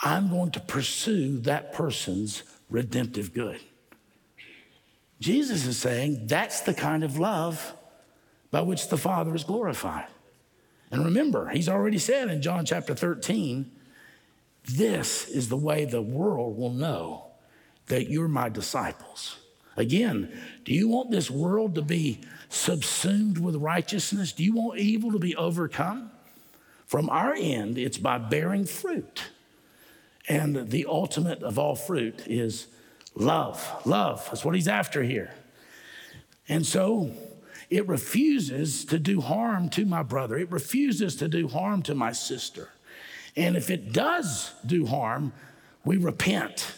I'm 0.00 0.28
going 0.28 0.50
to 0.52 0.60
pursue 0.60 1.38
that 1.40 1.72
person's 1.72 2.42
redemptive 2.68 3.32
good. 3.32 3.60
Jesus 5.20 5.66
is 5.66 5.78
saying 5.78 6.26
that's 6.26 6.60
the 6.60 6.74
kind 6.74 7.02
of 7.02 7.18
love 7.18 7.74
by 8.50 8.60
which 8.60 8.88
the 8.88 8.96
Father 8.96 9.34
is 9.34 9.44
glorified. 9.44 10.08
And 10.90 11.04
remember, 11.04 11.48
he's 11.48 11.68
already 11.68 11.98
said 11.98 12.28
in 12.28 12.40
John 12.40 12.64
chapter 12.64 12.94
13, 12.94 13.70
this 14.64 15.28
is 15.28 15.48
the 15.48 15.56
way 15.56 15.84
the 15.84 16.02
world 16.02 16.56
will 16.56 16.72
know 16.72 17.26
that 17.86 18.08
you're 18.10 18.28
my 18.28 18.48
disciples 18.48 19.36
Again, 19.78 20.36
do 20.64 20.74
you 20.74 20.88
want 20.88 21.12
this 21.12 21.30
world 21.30 21.76
to 21.76 21.82
be 21.82 22.20
subsumed 22.48 23.38
with 23.38 23.54
righteousness? 23.54 24.32
Do 24.32 24.42
you 24.42 24.52
want 24.52 24.80
evil 24.80 25.12
to 25.12 25.20
be 25.20 25.36
overcome? 25.36 26.10
From 26.86 27.08
our 27.08 27.32
end, 27.38 27.78
it's 27.78 27.96
by 27.96 28.18
bearing 28.18 28.64
fruit. 28.64 29.30
And 30.28 30.68
the 30.70 30.86
ultimate 30.86 31.44
of 31.44 31.60
all 31.60 31.76
fruit 31.76 32.24
is 32.26 32.66
love. 33.14 33.64
Love. 33.86 34.26
That's 34.26 34.44
what 34.44 34.56
he's 34.56 34.66
after 34.66 35.04
here. 35.04 35.32
And 36.48 36.66
so 36.66 37.12
it 37.70 37.86
refuses 37.86 38.84
to 38.86 38.98
do 38.98 39.20
harm 39.20 39.68
to 39.70 39.84
my 39.84 40.02
brother, 40.02 40.36
it 40.38 40.50
refuses 40.50 41.16
to 41.16 41.28
do 41.28 41.48
harm 41.48 41.82
to 41.82 41.94
my 41.94 42.12
sister. 42.12 42.70
And 43.36 43.56
if 43.56 43.70
it 43.70 43.92
does 43.92 44.52
do 44.64 44.86
harm, 44.86 45.32
we 45.84 45.96
repent. 45.96 46.72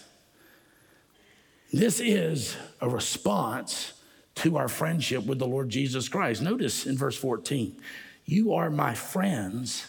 This 1.73 2.01
is 2.01 2.57
a 2.81 2.89
response 2.89 3.93
to 4.37 4.57
our 4.57 4.69
friendship 4.69 5.25
with 5.27 5.39
the 5.39 5.47
Lord 5.47 5.69
Jesus 5.69 6.09
Christ. 6.09 6.43
Notice 6.43 6.87
in 6.87 6.97
verse 6.97 7.17
14, 7.17 7.77
you 8.25 8.53
are 8.55 8.71
my 8.71 8.95
friends 8.95 9.87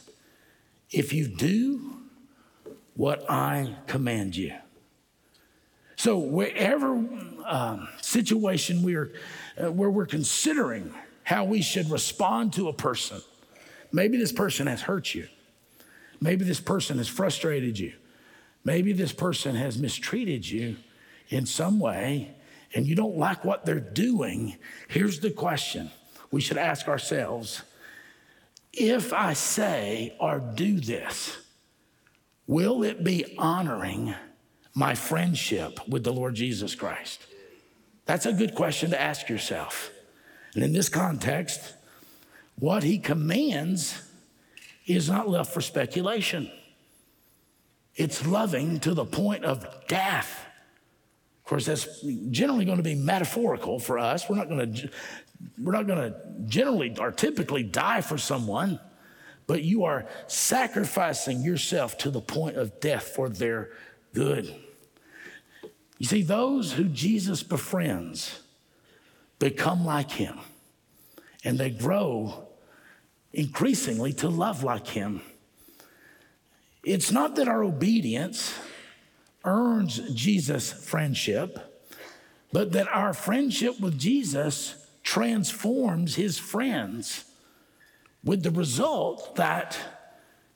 if 0.92 1.14
you 1.14 1.28
do 1.28 1.98
what 2.96 3.30
I 3.30 3.76
command 3.88 4.36
you. 4.36 4.54
So, 5.96 6.18
wherever 6.18 6.94
um, 7.46 7.88
situation 8.02 8.82
we're, 8.82 9.14
uh, 9.14 9.18
Uh, 9.58 9.72
where 9.72 9.90
we're 9.90 10.06
considering 10.06 10.94
how 11.24 11.44
we 11.44 11.62
should 11.62 11.90
respond 11.90 12.54
to 12.54 12.70
a 12.70 12.74
person, 12.74 13.22
maybe 13.92 14.18
this 14.18 14.32
person 14.32 14.68
has 14.68 14.82
hurt 14.82 15.14
you, 15.14 15.28
maybe 16.22 16.46
this 16.46 16.62
person 16.62 16.98
has 16.98 17.08
frustrated 17.08 17.78
you, 17.78 17.94
maybe 18.64 18.94
this 18.94 19.12
person 19.12 19.56
has 19.56 19.78
mistreated 19.78 20.48
you 20.48 20.78
in 21.30 21.46
some 21.46 21.80
way, 21.80 22.34
and 22.74 22.86
you 22.88 22.96
don't 22.96 23.18
like 23.18 23.44
what 23.44 23.66
they're 23.66 23.80
doing. 23.80 24.58
Here's 24.88 25.20
the 25.20 25.32
question 25.32 25.92
we 26.32 26.40
should 26.40 26.58
ask 26.58 26.88
ourselves 26.88 27.64
if 28.74 29.12
I 29.12 29.34
say 29.34 30.16
or 30.20 30.40
do 30.40 30.80
this, 30.80 31.38
will 32.48 32.84
it 32.84 33.04
be 33.04 33.36
honoring 33.38 34.16
my 34.74 34.96
friendship 34.96 35.86
with 35.90 36.06
the 36.06 36.14
Lord 36.14 36.36
Jesus 36.36 36.74
Christ? 36.74 37.26
That's 38.12 38.26
a 38.26 38.34
good 38.34 38.56
question 38.56 38.90
to 38.90 39.02
ask 39.02 39.30
yourself. 39.30 39.90
And 40.54 40.66
in 40.66 40.74
this 40.74 40.90
context, 40.90 41.76
what 42.60 42.84
he 42.84 43.00
commands 43.00 44.04
is 44.86 45.08
not 45.08 45.30
left 45.30 45.54
for 45.54 45.62
speculation. 45.62 46.52
It's 47.96 48.28
loving 48.28 48.82
to 48.82 48.94
the 48.94 49.06
point 49.06 49.46
of 49.46 49.66
death. 49.88 50.46
Of 51.38 51.46
course, 51.46 51.68
that's 51.68 52.04
generally 52.32 52.66
going 52.66 52.80
to 52.80 52.84
be 52.84 52.96
metaphorical 52.96 53.80
for 53.80 53.98
us. 53.98 54.28
We're 54.28 54.36
not 54.36 54.50
going 54.50 54.74
to 54.74 54.90
we're 55.58 55.72
not 55.72 55.88
going 55.88 56.12
to 56.12 56.20
generally 56.48 56.94
or 57.00 57.14
typically 57.14 57.64
die 57.64 58.02
for 58.02 58.18
someone, 58.18 58.82
but 59.48 59.64
you 59.64 59.86
are 59.86 60.06
sacrificing 60.28 61.44
yourself 61.44 61.98
to 62.00 62.10
the 62.10 62.20
point 62.20 62.58
of 62.58 62.82
death 62.82 63.04
for 63.16 63.30
their 63.30 63.70
good. 64.14 64.54
You 66.02 66.08
see, 66.08 66.24
those 66.24 66.74
who 66.74 66.86
Jesus 66.86 67.44
befriends 67.44 68.40
become 69.38 69.86
like 69.86 70.10
him, 70.10 70.40
and 71.44 71.60
they 71.60 71.70
grow 71.70 72.48
increasingly 73.34 74.12
to 74.14 74.28
love 74.28 74.64
like 74.64 74.88
him. 74.88 75.22
It's 76.84 77.12
not 77.12 77.36
that 77.36 77.48
our 77.48 77.64
obedience 77.64 78.58
earns 79.46 80.00
Jesus' 80.16 80.74
friendship, 80.74 81.60
but 82.52 82.72
that 82.72 82.88
our 82.88 83.14
friendship 83.14 83.80
with 83.80 84.00
Jesus 84.00 84.88
transforms 85.04 86.16
his 86.16 86.40
friends 86.40 87.26
with 88.24 88.42
the 88.42 88.50
result 88.50 89.36
that 89.36 89.78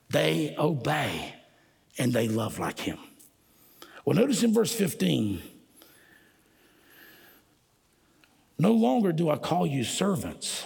they 0.09 0.55
obey 0.57 1.35
and 1.99 2.13
they 2.13 2.27
love 2.27 2.57
like 2.57 2.79
him. 2.79 2.97
Well, 4.05 4.15
notice 4.15 4.43
in 4.43 4.53
verse 4.53 4.73
15 4.73 5.41
no 8.57 8.71
longer 8.71 9.11
do 9.11 9.29
I 9.29 9.35
call 9.35 9.67
you 9.67 9.83
servants, 9.83 10.65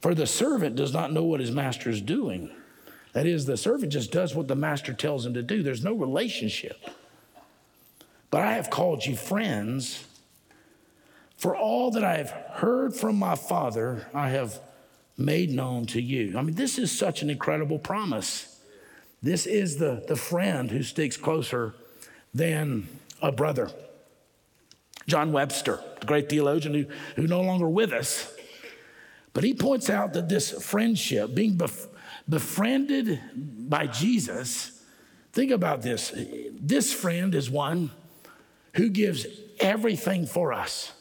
for 0.00 0.14
the 0.14 0.26
servant 0.26 0.76
does 0.76 0.92
not 0.92 1.12
know 1.12 1.24
what 1.24 1.40
his 1.40 1.50
master 1.50 1.90
is 1.90 2.00
doing. 2.00 2.50
That 3.12 3.26
is, 3.26 3.46
the 3.46 3.56
servant 3.56 3.92
just 3.92 4.12
does 4.12 4.34
what 4.34 4.46
the 4.46 4.54
master 4.54 4.92
tells 4.92 5.26
him 5.26 5.34
to 5.34 5.42
do, 5.42 5.62
there's 5.62 5.82
no 5.82 5.94
relationship. 5.94 6.78
But 8.30 8.42
I 8.42 8.52
have 8.52 8.70
called 8.70 9.04
you 9.04 9.16
friends 9.16 10.04
for 11.36 11.56
all 11.56 11.90
that 11.92 12.04
I 12.04 12.16
have 12.16 12.30
heard 12.30 12.94
from 12.94 13.16
my 13.16 13.34
Father, 13.34 14.06
I 14.14 14.30
have 14.30 14.58
made 15.18 15.50
known 15.50 15.86
to 15.86 16.00
you. 16.00 16.38
I 16.38 16.42
mean, 16.42 16.54
this 16.54 16.78
is 16.78 16.96
such 16.96 17.22
an 17.22 17.30
incredible 17.30 17.78
promise. 17.78 18.60
This 19.22 19.46
is 19.46 19.76
the, 19.76 20.04
the 20.06 20.16
friend 20.16 20.70
who 20.70 20.82
sticks 20.82 21.16
closer 21.16 21.74
than 22.36 22.86
a 23.22 23.32
brother. 23.32 23.70
John 25.06 25.32
Webster, 25.32 25.80
the 26.00 26.06
great 26.06 26.28
theologian 26.28 26.74
who, 26.74 26.86
who 27.22 27.26
no 27.26 27.40
longer 27.40 27.68
with 27.68 27.92
us, 27.92 28.32
but 29.32 29.44
he 29.44 29.54
points 29.54 29.88
out 29.88 30.12
that 30.14 30.28
this 30.28 30.50
friendship, 30.50 31.34
being 31.34 31.56
bef- 31.56 31.88
befriended 32.28 33.20
by 33.68 33.86
Jesus, 33.86 34.82
think 35.32 35.50
about 35.50 35.82
this. 35.82 36.12
This 36.52 36.92
friend 36.92 37.34
is 37.34 37.50
one 37.50 37.90
who 38.74 38.88
gives 38.88 39.26
everything 39.60 40.26
for 40.26 40.52
us. 40.52 40.92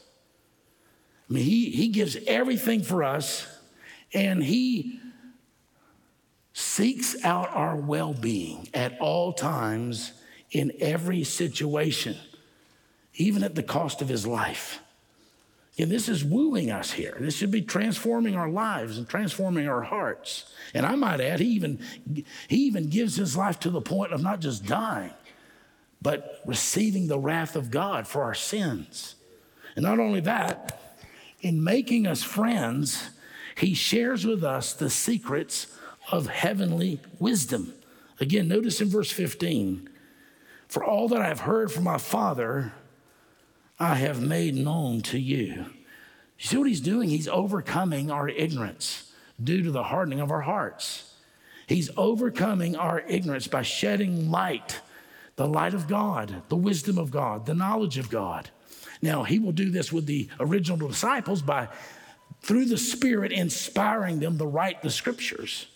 I 1.30 1.34
mean, 1.34 1.44
he, 1.44 1.72
he 1.72 1.88
gives 1.90 2.18
everything 2.28 2.84
for 2.84 3.04
us 3.04 3.48
and 4.14 4.44
he 4.44 5.00
seeks 6.54 7.24
out 7.26 7.50
our 7.54 7.76
well 7.76 8.14
being 8.14 8.70
at 8.74 8.98
all 9.00 9.34
times 9.34 10.14
in 10.56 10.72
every 10.80 11.22
situation, 11.26 12.16
even 13.16 13.44
at 13.44 13.56
the 13.56 13.62
cost 13.62 14.02
of 14.02 14.08
his 14.08 14.26
life. 14.26 14.80
And 15.78 15.92
this 15.92 16.08
is 16.08 16.24
wooing 16.24 16.72
us 16.72 16.94
here. 16.94 17.18
This 17.20 17.36
should 17.36 17.52
be 17.52 17.62
transforming 17.62 18.38
our 18.38 18.48
lives 18.48 18.98
and 18.98 19.06
transforming 19.06 19.68
our 19.68 19.82
hearts. 19.82 20.46
And 20.74 20.86
I 20.86 20.96
might 20.96 21.20
add, 21.20 21.42
he 21.42 21.48
even, 21.48 21.84
he 22.48 22.56
even 22.68 22.88
gives 22.88 23.18
his 23.18 23.36
life 23.36 23.60
to 23.60 23.70
the 23.70 23.82
point 23.82 24.14
of 24.14 24.24
not 24.24 24.40
just 24.40 24.66
dying, 24.66 25.12
but 26.02 26.40
receiving 26.46 27.08
the 27.08 27.20
wrath 27.20 27.58
of 27.58 27.70
God 27.70 28.08
for 28.08 28.24
our 28.24 28.34
sins. 28.34 29.16
And 29.76 29.84
not 29.84 30.00
only 30.00 30.22
that, 30.22 30.82
in 31.42 31.62
making 31.62 32.08
us 32.08 32.24
friends, 32.24 33.10
he 33.58 33.74
shares 33.74 34.26
with 34.26 34.42
us 34.42 34.72
the 34.72 34.90
secrets 34.90 35.68
of 36.14 36.28
heavenly 36.28 37.02
wisdom. 37.20 37.74
Again, 38.22 38.48
notice 38.48 38.80
in 38.80 38.88
verse 38.88 39.12
15 39.12 39.90
For 40.68 40.84
all 40.84 41.08
that 41.10 41.22
I 41.22 41.28
have 41.28 41.42
heard 41.42 41.72
from 41.72 41.84
my 41.84 41.98
Father, 41.98 42.74
I 43.80 43.96
have 43.96 44.22
made 44.22 44.56
known 44.56 45.02
to 45.02 45.20
you. 45.20 45.66
You 46.38 46.46
see 46.46 46.58
what 46.58 46.68
he's 46.68 46.82
doing? 46.82 47.10
He's 47.10 47.28
overcoming 47.28 48.12
our 48.12 48.28
ignorance 48.28 49.12
due 49.42 49.64
to 49.64 49.72
the 49.72 49.84
hardening 49.84 50.20
of 50.20 50.32
our 50.32 50.42
hearts. 50.42 51.14
He's 51.68 51.90
overcoming 51.98 52.76
our 52.76 53.02
ignorance 53.02 53.48
by 53.48 53.64
shedding 53.64 54.30
light, 54.30 54.80
the 55.36 55.48
light 55.48 55.74
of 55.74 55.88
God, 55.88 56.44
the 56.50 56.56
wisdom 56.56 56.98
of 56.98 57.12
God, 57.12 57.46
the 57.46 57.54
knowledge 57.54 57.98
of 57.98 58.10
God. 58.10 58.50
Now, 59.02 59.24
he 59.24 59.40
will 59.40 59.52
do 59.52 59.70
this 59.70 59.92
with 59.92 60.06
the 60.06 60.30
original 60.40 60.88
disciples 60.88 61.42
by, 61.42 61.68
through 62.42 62.66
the 62.66 62.78
Spirit, 62.78 63.32
inspiring 63.32 64.20
them 64.20 64.38
to 64.38 64.46
write 64.46 64.82
the 64.82 64.90
scriptures. 64.90 65.68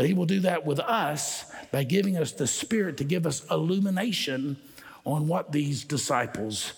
But 0.00 0.06
he 0.06 0.14
will 0.14 0.24
do 0.24 0.40
that 0.40 0.64
with 0.64 0.80
us 0.80 1.44
by 1.70 1.84
giving 1.84 2.16
us 2.16 2.32
the 2.32 2.46
Spirit 2.46 2.96
to 2.96 3.04
give 3.04 3.26
us 3.26 3.44
illumination 3.50 4.56
on 5.04 5.28
what 5.28 5.52
these 5.52 5.84
disciples 5.84 6.72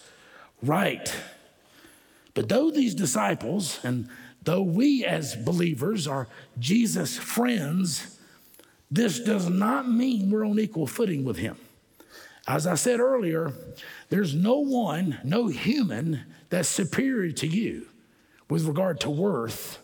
write. 0.60 1.14
But 2.34 2.48
though 2.48 2.72
these 2.72 2.96
disciples, 2.96 3.78
and 3.84 4.08
though 4.42 4.62
we 4.62 5.04
as 5.04 5.36
believers 5.36 6.08
are 6.08 6.26
Jesus' 6.58 7.16
friends, 7.16 8.18
this 8.90 9.20
does 9.20 9.48
not 9.48 9.88
mean 9.88 10.28
we're 10.28 10.44
on 10.44 10.58
equal 10.58 10.88
footing 10.88 11.22
with 11.22 11.36
him. 11.36 11.56
As 12.48 12.66
I 12.66 12.74
said 12.74 12.98
earlier, 12.98 13.52
there's 14.08 14.34
no 14.34 14.56
one, 14.56 15.20
no 15.22 15.46
human 15.46 16.22
that's 16.50 16.68
superior 16.68 17.30
to 17.30 17.46
you 17.46 17.86
with 18.50 18.64
regard 18.64 18.98
to 19.02 19.10
worth 19.10 19.78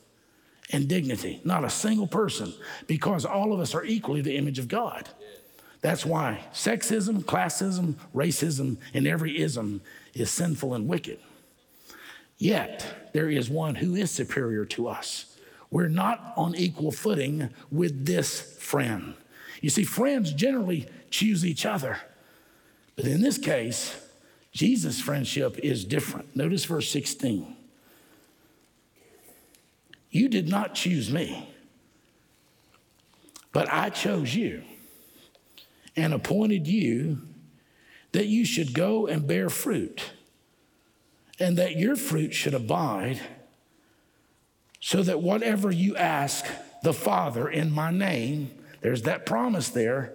and 0.71 0.89
dignity. 0.89 1.41
Not 1.45 1.65
a 1.65 1.71
single 1.71 2.07
person, 2.07 2.53
because 2.87 3.25
all 3.25 3.53
of 3.53 3.61
us 3.61 3.75
are 3.75 3.85
equally 3.85 4.21
the 4.21 4.37
image 4.37 4.59
of 4.59 4.69
God. 4.69 5.09
That's 5.81 6.05
why 6.05 6.45
sexism, 6.53 7.23
classism, 7.25 7.95
racism, 8.15 8.79
and 8.93 9.07
every 9.07 9.41
ism 9.41 9.81
is 10.15 10.31
sinful 10.31 10.75
and 10.75 10.89
wicked. 10.89 11.19
Yet, 12.37 13.11
there 13.13 13.31
is 13.31 13.51
one 13.51 13.77
who 13.77 13.95
is 13.95 14.11
superior 14.11 14.65
to 14.67 14.89
us. 14.89 15.37
We're 15.71 15.89
not 15.89 16.33
on 16.37 16.55
equal 16.55 16.93
footing 16.93 17.51
with 17.71 18.07
this 18.07 18.41
friend. 18.59 19.15
You 19.61 19.71
see, 19.71 19.85
friends 19.85 20.33
generally 20.33 20.89
choose 21.11 21.45
each 21.45 21.67
other. 21.67 21.99
But 22.97 23.07
in 23.07 23.21
this 23.21 23.39
case, 23.39 23.97
Jesus' 24.53 25.01
friendship 25.01 25.59
is 25.59 25.85
different. 25.85 26.35
Notice 26.35 26.65
verse 26.65 26.91
16. 26.91 27.57
You 30.19 30.29
did 30.29 30.49
not 30.49 30.75
choose 30.75 31.13
me, 31.13 31.49
but 33.53 33.73
I 33.73 33.89
chose 33.89 34.35
you 34.35 34.65
and 35.95 36.13
appointed 36.13 36.67
you 36.67 37.23
that 38.11 38.27
you 38.27 38.45
should 38.45 38.75
go 38.75 39.07
and 39.07 39.29
bear 39.29 39.49
fruit, 39.49 40.11
and 41.39 41.57
that 41.57 41.77
your 41.77 41.95
fruit 41.95 42.35
should 42.35 42.53
abide, 42.53 43.21
so 44.81 45.05
that 45.05 45.23
whatever 45.23 45.71
you 45.71 45.95
ask 45.95 46.45
the 46.83 46.93
Father 46.93 47.49
in 47.49 47.71
my 47.71 47.93
name, 47.93 48.51
there's 48.81 49.03
that 49.03 49.25
promise 49.25 49.69
there, 49.69 50.15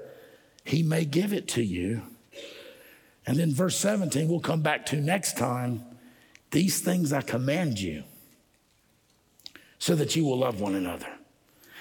he 0.65 0.83
may 0.83 1.05
give 1.05 1.31
it 1.31 1.47
to 1.47 1.63
you. 1.63 2.01
And 3.25 3.37
then 3.37 3.53
verse 3.53 3.77
17, 3.77 4.27
we'll 4.27 4.41
come 4.41 4.63
back 4.63 4.85
to 4.87 4.97
next 4.97 5.37
time. 5.37 5.85
These 6.51 6.81
things 6.81 7.13
I 7.13 7.21
command 7.21 7.79
you 7.79 8.03
so 9.83 9.95
that 9.95 10.15
you 10.15 10.23
will 10.23 10.37
love 10.37 10.61
one 10.61 10.75
another. 10.75 11.09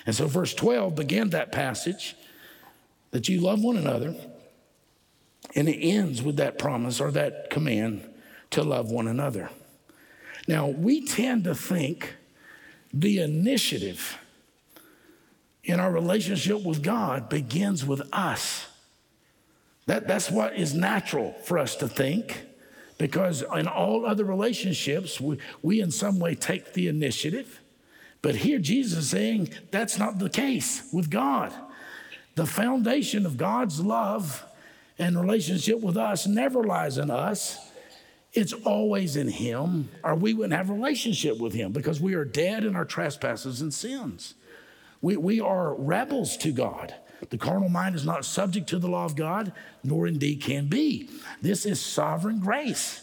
And 0.07 0.13
so, 0.13 0.27
verse 0.27 0.53
12 0.55 0.97
began 0.97 1.31
that 1.31 1.53
passage 1.53 2.17
that 3.13 3.29
you 3.29 3.41
love 3.41 3.63
one 3.63 3.77
another. 3.77 4.17
And 5.55 5.69
it 5.69 5.79
ends 5.79 6.21
with 6.21 6.37
that 6.39 6.59
promise 6.59 7.01
or 7.01 7.13
that 7.13 7.49
command 7.49 8.03
to 8.51 8.65
love 8.65 8.91
one 8.91 9.07
another. 9.07 9.51
Now, 10.49 10.67
we 10.67 11.07
tend 11.07 11.45
to 11.45 11.55
think 11.55 12.17
the 12.93 13.21
initiative 13.21 14.19
in 15.63 15.79
our 15.79 15.93
relationship 15.93 16.65
with 16.65 16.83
God 16.83 17.29
begins 17.29 17.87
with 17.87 18.03
us. 18.13 18.67
That, 19.87 20.09
that's 20.09 20.29
what 20.29 20.57
is 20.57 20.75
natural 20.75 21.35
for 21.45 21.57
us 21.57 21.77
to 21.77 21.87
think 21.87 22.47
because 22.99 23.45
in 23.55 23.69
all 23.69 24.05
other 24.05 24.25
relationships, 24.25 25.21
we, 25.21 25.39
we 25.63 25.81
in 25.81 25.93
some 25.93 26.19
way 26.19 26.35
take 26.35 26.73
the 26.73 26.89
initiative. 26.89 27.61
But 28.23 28.37
here 28.37 28.59
Jesus 28.59 28.99
is 28.99 29.11
saying 29.11 29.51
that's 29.71 29.99
not 29.99 30.19
the 30.19 30.31
case 30.31 30.89
with 30.93 31.11
God. 31.11 31.53
The 32.37 32.47
foundation 32.47 33.27
of 33.27 33.37
God's 33.37 33.81
love 33.81 34.45
and 34.99 35.21
relationship 35.21 35.81
with 35.81 35.97
us 35.97 36.27
never 36.27 36.63
lies 36.63 36.99
in 36.99 37.11
us. 37.11 37.59
It's 38.33 38.53
always 38.53 39.17
in 39.17 39.29
Him, 39.29 39.91
or 40.03 40.15
we 40.15 40.33
wouldn't 40.33 40.55
have 40.55 40.71
a 40.71 40.73
relationship 40.73 41.39
with 41.39 41.53
Him 41.53 41.73
because 41.73 42.01
we 42.01 42.15
are 42.15 42.25
dead 42.25 42.65
in 42.65 42.75
our 42.77 42.85
trespasses 42.85 43.61
and 43.61 43.75
sins. 43.75 44.35
We, 45.03 45.17
we 45.17 45.41
are 45.41 45.75
rebels 45.75 46.37
to 46.39 46.53
God. 46.53 46.95
The 47.29 47.39
carnal 47.39 47.69
mind 47.69 47.95
is 47.95 48.07
not 48.07 48.25
subject 48.25 48.69
to 48.69 48.79
the 48.79 48.89
law 48.89 49.05
of 49.05 49.17
God, 49.17 49.53
nor 49.85 50.07
indeed 50.07 50.41
can 50.41 50.69
be. 50.69 51.11
This 51.43 51.67
is 51.67 51.81
sovereign 51.81 52.41
grace. 52.41 53.03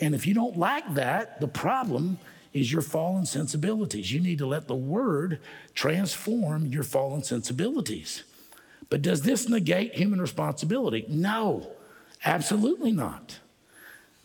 And 0.00 0.14
if 0.14 0.26
you 0.26 0.34
don't 0.34 0.56
like 0.56 0.94
that, 0.94 1.40
the 1.40 1.48
problem 1.48 2.18
is 2.52 2.72
your 2.72 2.82
fallen 2.82 3.26
sensibilities. 3.26 4.12
You 4.12 4.20
need 4.20 4.38
to 4.38 4.46
let 4.46 4.66
the 4.66 4.74
word 4.74 5.40
transform 5.74 6.66
your 6.66 6.82
fallen 6.82 7.22
sensibilities. 7.22 8.24
But 8.88 9.02
does 9.02 9.22
this 9.22 9.48
negate 9.48 9.94
human 9.94 10.20
responsibility? 10.20 11.04
No, 11.08 11.70
absolutely 12.24 12.92
not. 12.92 13.38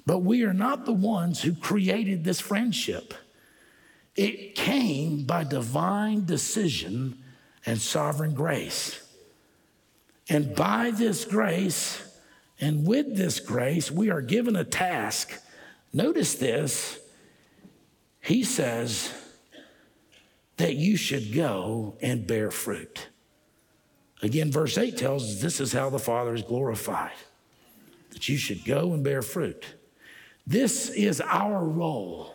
But 0.06 0.20
we 0.20 0.44
are 0.44 0.54
not 0.54 0.86
the 0.86 0.94
ones 0.94 1.42
who 1.42 1.54
created 1.54 2.24
this 2.24 2.40
friendship. 2.40 3.14
It 4.16 4.56
came 4.56 5.26
by 5.26 5.44
divine 5.44 6.26
decision 6.26 7.20
and 7.66 7.80
sovereign 7.80 8.34
grace. 8.34 9.02
And 10.30 10.56
by 10.56 10.92
this 10.92 11.26
grace, 11.26 12.02
and 12.60 12.88
with 12.88 13.16
this 13.16 13.40
grace, 13.40 13.92
we 13.92 14.10
are 14.10 14.22
given 14.22 14.56
a 14.56 14.64
task. 14.64 15.32
Notice 15.94 16.36
this 16.36 17.00
he 18.26 18.44
says 18.44 19.14
that 20.58 20.76
you 20.76 20.98
should 20.98 21.32
go 21.32 21.96
and 22.02 22.26
bear 22.26 22.50
fruit. 22.50 23.10
Again, 24.24 24.52
verse 24.52 24.78
8 24.80 24.98
tells 24.98 25.24
us 25.24 25.42
this 25.42 25.60
is 25.60 25.72
how 25.72 25.92
the 25.92 26.00
Father 26.00 26.34
is 26.34 26.42
glorified 26.42 27.12
that 28.10 28.28
you 28.28 28.38
should 28.38 28.66
go 28.66 28.94
and 28.94 29.04
bear 29.04 29.22
fruit. 29.22 29.76
This 30.48 30.90
is 30.90 31.22
our 31.22 31.64
role 31.64 32.34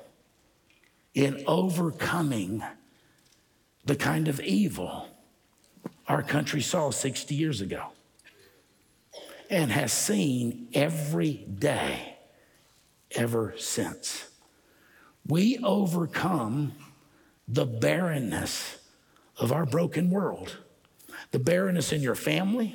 in 1.14 1.43
overcoming 1.47 2.62
the 3.84 3.97
kind 3.97 4.28
of 4.28 4.41
evil 4.41 5.09
our 6.07 6.22
country 6.22 6.61
saw 6.61 6.91
60 6.91 7.34
years 7.34 7.61
ago 7.61 7.86
and 9.49 9.72
has 9.72 9.93
seen 9.93 10.68
every 10.72 11.32
day 11.32 12.16
ever 13.12 13.55
since. 13.59 14.30
We 15.27 15.59
overcome 15.59 16.73
the 17.47 17.66
barrenness 17.66 18.79
of 19.37 19.53
our 19.53 19.66
broken 19.66 20.11
world, 20.11 20.59
the 21.31 21.39
barrenness 21.39 21.93
in 21.93 22.03
your 22.03 22.14
family, 22.14 22.75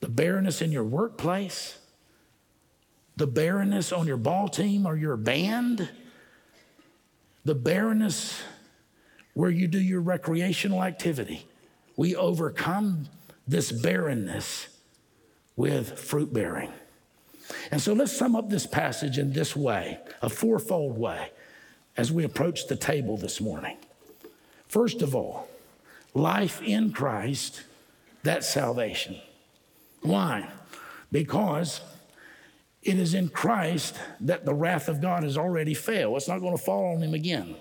the 0.00 0.08
barrenness 0.08 0.62
in 0.62 0.72
your 0.72 0.84
workplace, 0.84 1.78
the 3.16 3.26
barrenness 3.26 3.92
on 3.92 4.06
your 4.06 4.16
ball 4.16 4.48
team 4.48 4.86
or 4.86 4.96
your 4.96 5.16
band, 5.16 5.88
the 7.44 7.54
barrenness 7.54 8.40
where 9.34 9.50
you 9.50 9.66
do 9.66 9.80
your 9.80 10.00
recreational 10.00 10.82
activity. 10.82 11.46
We 11.96 12.16
overcome 12.16 13.08
this 13.46 13.72
barrenness 13.72 14.68
with 15.56 15.98
fruit 15.98 16.32
bearing. 16.32 16.72
And 17.70 17.80
so 17.80 17.92
let's 17.92 18.16
sum 18.16 18.36
up 18.36 18.50
this 18.50 18.66
passage 18.66 19.18
in 19.18 19.32
this 19.32 19.56
way, 19.56 19.98
a 20.20 20.28
fourfold 20.28 20.98
way, 20.98 21.30
as 21.96 22.10
we 22.10 22.24
approach 22.24 22.66
the 22.66 22.76
table 22.76 23.16
this 23.16 23.40
morning. 23.40 23.76
First 24.68 25.02
of 25.02 25.14
all, 25.14 25.48
life 26.14 26.62
in 26.62 26.92
Christ, 26.92 27.62
that's 28.22 28.48
salvation. 28.48 29.16
Why? 30.00 30.48
Because 31.10 31.80
it 32.82 32.98
is 32.98 33.14
in 33.14 33.28
Christ 33.28 33.96
that 34.20 34.44
the 34.44 34.54
wrath 34.54 34.88
of 34.88 35.00
God 35.00 35.22
has 35.22 35.38
already 35.38 35.74
failed. 35.74 36.16
It's 36.16 36.28
not 36.28 36.40
going 36.40 36.56
to 36.56 36.62
fall 36.62 36.94
on 36.94 37.02
him 37.02 37.14
again. 37.14 37.54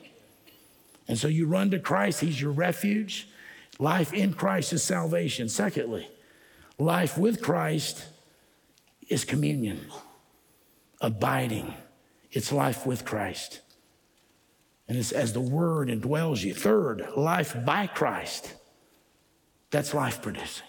And 1.08 1.18
so 1.18 1.28
you 1.28 1.46
run 1.46 1.70
to 1.72 1.80
Christ, 1.80 2.22
he's 2.22 2.42
your 2.42 2.52
refuge. 2.52 3.28
Life 3.80 4.14
in 4.14 4.34
Christ 4.34 4.74
is 4.74 4.84
salvation. 4.84 5.50
Secondly, 5.50 6.08
life 6.78 7.18
with 7.18 7.42
Christ 7.42 8.06
is 9.12 9.26
communion, 9.26 9.82
abiding. 11.02 11.74
It's 12.32 12.50
life 12.50 12.86
with 12.86 13.04
Christ. 13.04 13.60
And 14.88 14.98
it's 14.98 15.12
as 15.12 15.34
the 15.34 15.42
word 15.42 15.90
indwells 15.90 16.44
you. 16.44 16.54
Third, 16.54 17.06
life 17.18 17.54
by 17.66 17.88
Christ. 17.88 18.54
That's 19.70 19.94
life 19.94 20.22
producing. 20.22 20.66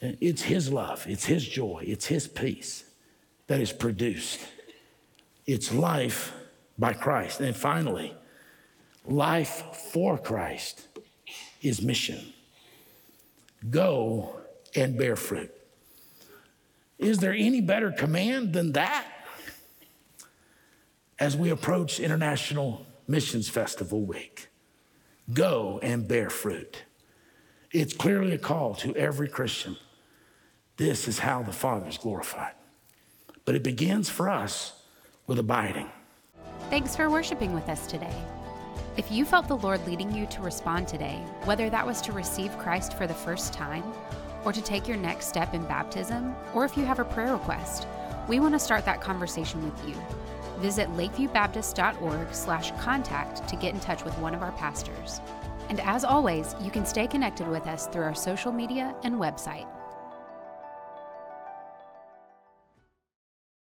It's 0.00 0.42
His 0.42 0.70
love, 0.70 1.06
it's 1.08 1.24
His 1.24 1.48
joy, 1.48 1.84
it's 1.86 2.06
His 2.06 2.28
peace 2.28 2.84
that 3.46 3.60
is 3.60 3.72
produced. 3.72 4.40
It's 5.46 5.72
life 5.72 6.34
by 6.78 6.92
Christ. 6.92 7.40
And 7.40 7.56
finally, 7.56 8.14
life 9.06 9.64
for 9.90 10.18
Christ 10.18 10.86
is 11.62 11.80
mission. 11.80 12.34
Go 13.70 14.36
and 14.76 14.98
bear 14.98 15.16
fruit. 15.16 15.50
Is 16.98 17.18
there 17.18 17.32
any 17.32 17.60
better 17.60 17.92
command 17.92 18.52
than 18.52 18.72
that? 18.72 19.06
As 21.18 21.36
we 21.36 21.50
approach 21.50 22.00
International 22.00 22.86
Missions 23.06 23.48
Festival 23.48 24.02
Week, 24.02 24.48
go 25.32 25.78
and 25.82 26.06
bear 26.06 26.30
fruit. 26.30 26.84
It's 27.72 27.94
clearly 27.94 28.32
a 28.32 28.38
call 28.38 28.74
to 28.76 28.94
every 28.96 29.28
Christian. 29.28 29.76
This 30.76 31.08
is 31.08 31.18
how 31.18 31.42
the 31.42 31.52
Father 31.52 31.88
is 31.88 31.98
glorified. 31.98 32.54
But 33.44 33.54
it 33.54 33.62
begins 33.62 34.08
for 34.08 34.28
us 34.28 34.72
with 35.26 35.38
abiding. 35.38 35.90
Thanks 36.70 36.94
for 36.94 37.10
worshiping 37.10 37.52
with 37.52 37.68
us 37.68 37.86
today. 37.86 38.14
If 38.96 39.10
you 39.12 39.24
felt 39.24 39.48
the 39.48 39.56
Lord 39.56 39.86
leading 39.86 40.12
you 40.12 40.26
to 40.26 40.42
respond 40.42 40.88
today, 40.88 41.22
whether 41.44 41.70
that 41.70 41.86
was 41.86 42.00
to 42.02 42.12
receive 42.12 42.56
Christ 42.58 42.94
for 42.94 43.06
the 43.06 43.14
first 43.14 43.52
time, 43.52 43.84
or 44.44 44.52
to 44.52 44.62
take 44.62 44.88
your 44.88 44.96
next 44.96 45.28
step 45.28 45.54
in 45.54 45.62
baptism, 45.64 46.34
or 46.54 46.64
if 46.64 46.76
you 46.76 46.84
have 46.84 46.98
a 46.98 47.04
prayer 47.04 47.32
request, 47.32 47.86
we 48.28 48.40
want 48.40 48.54
to 48.54 48.58
start 48.58 48.84
that 48.84 49.00
conversation 49.00 49.64
with 49.64 49.88
you. 49.88 49.94
Visit 50.58 50.88
lakeviewbaptist.org/contact 50.96 53.48
to 53.48 53.56
get 53.56 53.74
in 53.74 53.80
touch 53.80 54.04
with 54.04 54.18
one 54.18 54.34
of 54.34 54.42
our 54.42 54.52
pastors. 54.52 55.20
And 55.68 55.80
as 55.80 56.04
always, 56.04 56.56
you 56.60 56.70
can 56.70 56.86
stay 56.86 57.06
connected 57.06 57.46
with 57.46 57.66
us 57.66 57.86
through 57.86 58.04
our 58.04 58.14
social 58.14 58.52
media 58.52 58.94
and 59.04 59.16
website. 59.16 59.66